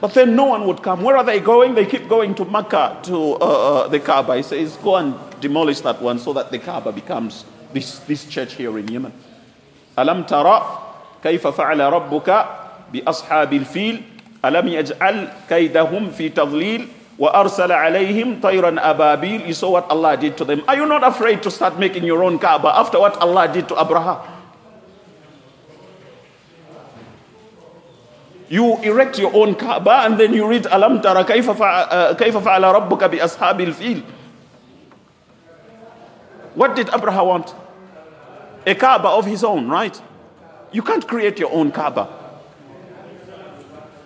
But 0.00 0.14
then 0.14 0.36
no 0.36 0.44
one 0.44 0.66
would 0.66 0.82
come. 0.82 1.02
Where 1.02 1.16
are 1.16 1.24
they 1.24 1.40
going? 1.40 1.74
They 1.74 1.86
keep 1.86 2.08
going 2.08 2.34
to 2.36 2.44
Mecca, 2.44 3.00
to 3.04 3.34
uh, 3.34 3.36
uh, 3.36 3.88
the 3.88 4.00
Kaaba. 4.00 4.36
He 4.36 4.42
says, 4.42 4.76
Go 4.76 4.96
and 4.96 5.14
demolish 5.40 5.80
that 5.80 6.00
one 6.02 6.18
so 6.18 6.32
that 6.32 6.50
the 6.50 6.58
Kaaba 6.58 6.92
becomes 6.92 7.44
this, 7.72 8.00
this 8.00 8.26
church 8.26 8.54
here 8.54 8.76
in 8.78 8.88
Yemen. 8.88 9.12
ألم 9.98 10.26
ترى 10.26 10.62
كيف 11.22 11.46
فعل 11.46 11.80
ربك 11.80 12.46
بأصحاب 12.92 13.52
الفيل 13.52 14.02
ألم 14.44 14.68
يجعل 14.68 15.28
كيدهم 15.48 16.10
في 16.10 16.28
تضليل 16.28 16.88
وَأَرْسَلَ 17.19 17.67
عَلَيْهِمْ 17.71 18.39
طَيْرًا 18.39 18.79
أَبَابِيلَ 18.79 19.47
You 19.47 19.53
saw 19.53 19.71
what 19.71 19.91
Allah 19.91 20.15
did 20.15 20.37
to 20.37 20.45
them. 20.45 20.63
Are 20.67 20.75
you 20.75 20.85
not 20.85 21.03
afraid 21.03 21.43
to 21.43 21.51
start 21.51 21.77
making 21.77 22.05
your 22.05 22.23
own 22.23 22.39
Kaaba 22.39 22.69
after 22.79 22.97
what 22.99 23.17
Allah 23.17 23.51
did 23.51 23.67
to 23.67 23.75
Abraha? 23.75 24.25
You 28.47 28.77
erect 28.81 29.19
your 29.19 29.35
own 29.35 29.53
Kaaba 29.55 30.07
and 30.07 30.17
then 30.17 30.33
you 30.33 30.47
read 30.47 30.65
Alam 30.71 31.01
tara 31.01 31.23
kayfa 31.25 31.53
uh, 31.59 32.15
fa'ala 32.15 32.73
rabbuka 32.73 33.11
bi 33.11 33.17
ashabil 33.19 33.73
fil. 33.73 34.01
What 36.55 36.75
did 36.75 36.87
Abraha 36.87 37.25
want? 37.25 37.53
A 38.65 38.75
Kaaba 38.75 39.09
of 39.09 39.25
his 39.25 39.43
own, 39.43 39.67
right? 39.67 40.01
You 40.71 40.81
can't 40.81 41.05
create 41.05 41.37
your 41.37 41.51
own 41.51 41.71
Kaaba. 41.71 42.18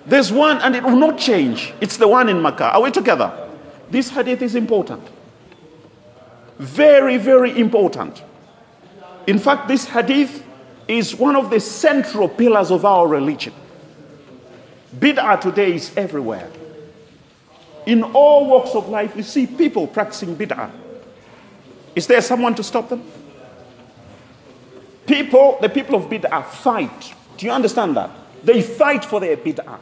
There's 0.05 0.31
one 0.31 0.57
and 0.61 0.75
it 0.75 0.83
will 0.83 0.95
not 0.95 1.17
change. 1.17 1.73
It's 1.79 1.97
the 1.97 2.07
one 2.07 2.29
in 2.29 2.41
Makkah. 2.41 2.71
Are 2.71 2.81
we 2.81 2.91
together? 2.91 3.31
This 3.89 4.09
hadith 4.09 4.41
is 4.41 4.55
important. 4.55 5.07
Very, 6.59 7.17
very 7.17 7.57
important. 7.57 8.23
In 9.27 9.39
fact, 9.39 9.67
this 9.67 9.85
hadith 9.85 10.43
is 10.87 11.15
one 11.15 11.35
of 11.35 11.49
the 11.49 11.59
central 11.59 12.27
pillars 12.27 12.71
of 12.71 12.85
our 12.85 13.07
religion. 13.07 13.53
Bid'ah 14.97 15.39
today 15.39 15.75
is 15.75 15.95
everywhere. 15.95 16.51
In 17.85 18.03
all 18.03 18.47
walks 18.47 18.75
of 18.75 18.89
life, 18.89 19.15
you 19.15 19.23
see 19.23 19.47
people 19.47 19.87
practicing 19.87 20.35
bid'ah. 20.35 20.71
Is 21.95 22.07
there 22.07 22.21
someone 22.21 22.55
to 22.55 22.63
stop 22.63 22.89
them? 22.89 23.03
People, 25.05 25.57
the 25.61 25.69
people 25.69 25.95
of 25.95 26.09
bid'ah 26.09 26.45
fight. 26.45 27.13
Do 27.37 27.45
you 27.45 27.51
understand 27.51 27.97
that? 27.97 28.09
They 28.43 28.61
fight 28.61 29.03
for 29.05 29.19
their 29.19 29.37
bid'ah. 29.37 29.79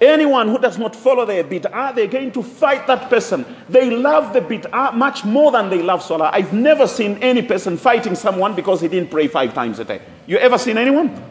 Anyone 0.00 0.48
who 0.48 0.58
does 0.58 0.78
not 0.78 0.96
follow 0.96 1.26
their 1.26 1.44
bid'ah, 1.44 1.94
they're 1.94 2.06
going 2.06 2.32
to 2.32 2.42
fight 2.42 2.86
that 2.86 3.10
person. 3.10 3.44
They 3.68 3.90
love 3.90 4.32
the 4.32 4.40
bid'ah 4.40 4.94
much 4.94 5.26
more 5.26 5.52
than 5.52 5.68
they 5.68 5.82
love 5.82 6.02
salah. 6.02 6.30
I've 6.32 6.54
never 6.54 6.86
seen 6.86 7.18
any 7.18 7.42
person 7.42 7.76
fighting 7.76 8.14
someone 8.14 8.54
because 8.54 8.80
he 8.80 8.88
didn't 8.88 9.10
pray 9.10 9.28
five 9.28 9.52
times 9.52 9.78
a 9.78 9.84
day. 9.84 10.00
You 10.26 10.38
ever 10.38 10.56
seen 10.56 10.78
anyone? 10.78 11.22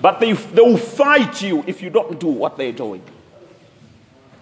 But 0.00 0.18
they, 0.18 0.32
they 0.32 0.62
will 0.62 0.78
fight 0.78 1.42
you 1.42 1.62
if 1.66 1.82
you 1.82 1.90
don't 1.90 2.18
do 2.18 2.28
what 2.28 2.56
they're 2.56 2.72
doing. 2.72 3.02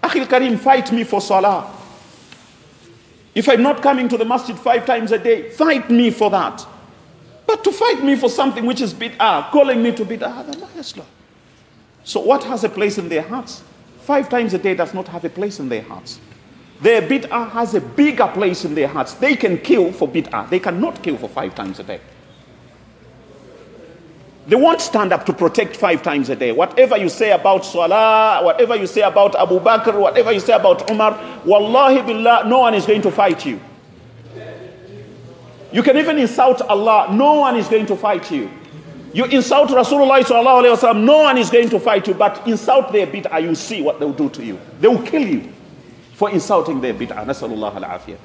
Akhil 0.01 0.29
Karim, 0.29 0.57
fight 0.57 0.93
me 0.93 1.03
for 1.03 1.21
salah. 1.21 1.75
If 3.35 3.49
I'm 3.49 3.63
not 3.63 3.83
coming 3.83 4.09
to 4.09 4.17
the 4.17 4.25
masjid 4.25 4.57
five 4.57 4.87
times 4.87 5.11
a 5.11 5.19
day, 5.19 5.51
fight 5.51 5.91
me 5.91 6.11
for 6.11 6.31
that. 6.31 6.65
But 7.45 7.65
to 7.65 7.73
fight 7.73 8.05
me 8.05 8.15
for 8.15 8.29
something 8.29 8.65
which 8.65 8.81
is 8.81 8.95
bid'ah, 8.95 9.51
calling 9.51 9.83
me 9.83 9.91
to 9.97 10.05
bid'ah, 10.05 10.47
that's 10.77 10.95
not 10.95 11.07
so, 12.09 12.21
what 12.21 12.43
has 12.45 12.65
a 12.65 12.71
place 12.71 12.97
in 12.97 13.11
their 13.11 13.21
hearts? 13.21 13.63
Five 14.01 14.31
times 14.31 14.55
a 14.55 14.59
day 14.59 14.75
does 14.75 14.95
not 14.95 15.07
have 15.09 15.27
a 15.27 15.29
place 15.29 15.61
in 15.61 15.69
their 15.69 15.83
hearts. 15.83 16.19
Their 16.81 17.03
bid'ah 17.03 17.51
has 17.51 17.75
a 17.75 17.83
bigger 17.83 18.27
place 18.29 18.65
in 18.65 18.75
their 18.75 18.89
hearts. 18.89 19.13
They 19.13 19.37
can 19.37 19.59
kill 19.59 19.93
for 19.93 20.09
bid'ah, 20.09 20.49
they 20.49 20.59
cannot 20.59 21.03
kill 21.03 21.19
for 21.19 21.29
five 21.29 21.55
times 21.55 21.81
a 21.81 21.83
day. 21.83 22.01
They 24.47 24.57
won't 24.57 24.81
stand 24.81 25.13
up 25.13 25.27
to 25.27 25.35
protect 25.35 25.77
five 25.77 26.03
times 26.03 26.31
a 26.31 26.37
day. 26.37 26.51
Whatever 26.51 26.97
you 26.97 27.11
say 27.11 27.33
about 27.33 27.67
Salah, 27.67 28.41
whatever 28.43 28.75
you 28.75 28.87
say 28.87 29.03
about 29.03 29.35
Abu 29.35 29.61
Bakr, 29.61 30.01
whatever 30.01 30.33
you 30.33 30.41
say 30.41 30.55
about 30.55 30.91
Umar, 30.91 31.13
Wallahi 31.45 32.01
billah, 32.01 32.49
no 32.49 32.61
one 32.61 32.73
is 32.73 32.87
going 32.87 33.03
to 33.03 33.11
fight 33.11 33.45
you. 33.45 33.61
You 35.73 35.83
can 35.83 35.99
even 35.99 36.17
insult 36.17 36.63
Allah, 36.63 37.09
no 37.15 37.35
one 37.35 37.57
is 37.57 37.69
going 37.69 37.85
to 37.85 37.97
fight 37.97 38.31
you. 38.31 38.51
You 39.14 39.26
insult 39.26 39.70
Rasulullah 39.70 40.22
sallallahu 40.26 40.66
alayhi 40.66 40.76
wasallam, 40.76 41.04
no 41.06 41.18
one 41.30 41.38
is 41.38 41.52
going 41.52 41.70
to 41.70 41.80
fight 41.80 42.08
you, 42.08 42.16
but 42.16 42.42
insult 42.48 42.92
their 42.92 43.06
bid'ah, 43.06 43.42
you 43.44 43.54
see 43.54 43.82
what 43.82 44.00
they 44.00 44.06
will 44.06 44.14
do 44.14 44.30
to 44.30 44.44
you. 44.44 44.60
They 44.80 44.88
will 44.88 45.04
kill 45.04 45.22
you 45.22 45.54
for 46.14 46.32
insulting 46.32 46.82
their 46.82 46.94
bid'ah. 46.96 47.26
Nasallallahu 47.26 47.76
al-afiyah. 47.78 48.18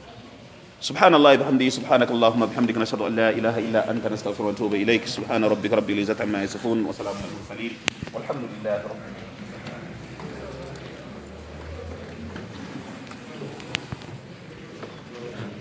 سبحان 0.81 1.15
الله 1.15 1.35
بحمده 1.43 1.69
سبحانك 1.69 2.11
اللهم 2.11 2.47
بحمدك 2.47 2.79
نشهد 2.79 3.01
ان 3.03 3.17
لا 3.17 3.31
اله 3.31 3.59
الا 3.59 3.91
انت 3.91 4.07
نستغفرك 4.07 4.47
ونتوب 4.47 4.75
اليك 4.75 5.07
سبحان 5.11 5.45
ربك 5.45 5.73
رب 5.73 5.91
العزه 5.91 6.17
عما 6.23 6.43
يصفون 6.43 6.87
وسلام 6.87 7.15
على 7.19 7.27
المرسلين 7.35 7.73
والحمد 8.15 8.43
لله 8.63 8.75
رب 8.87 8.95
العالمين 8.95 9.27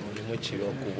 mulimu 0.06 0.38
kibi 0.38 0.64
okubwa 0.64 0.94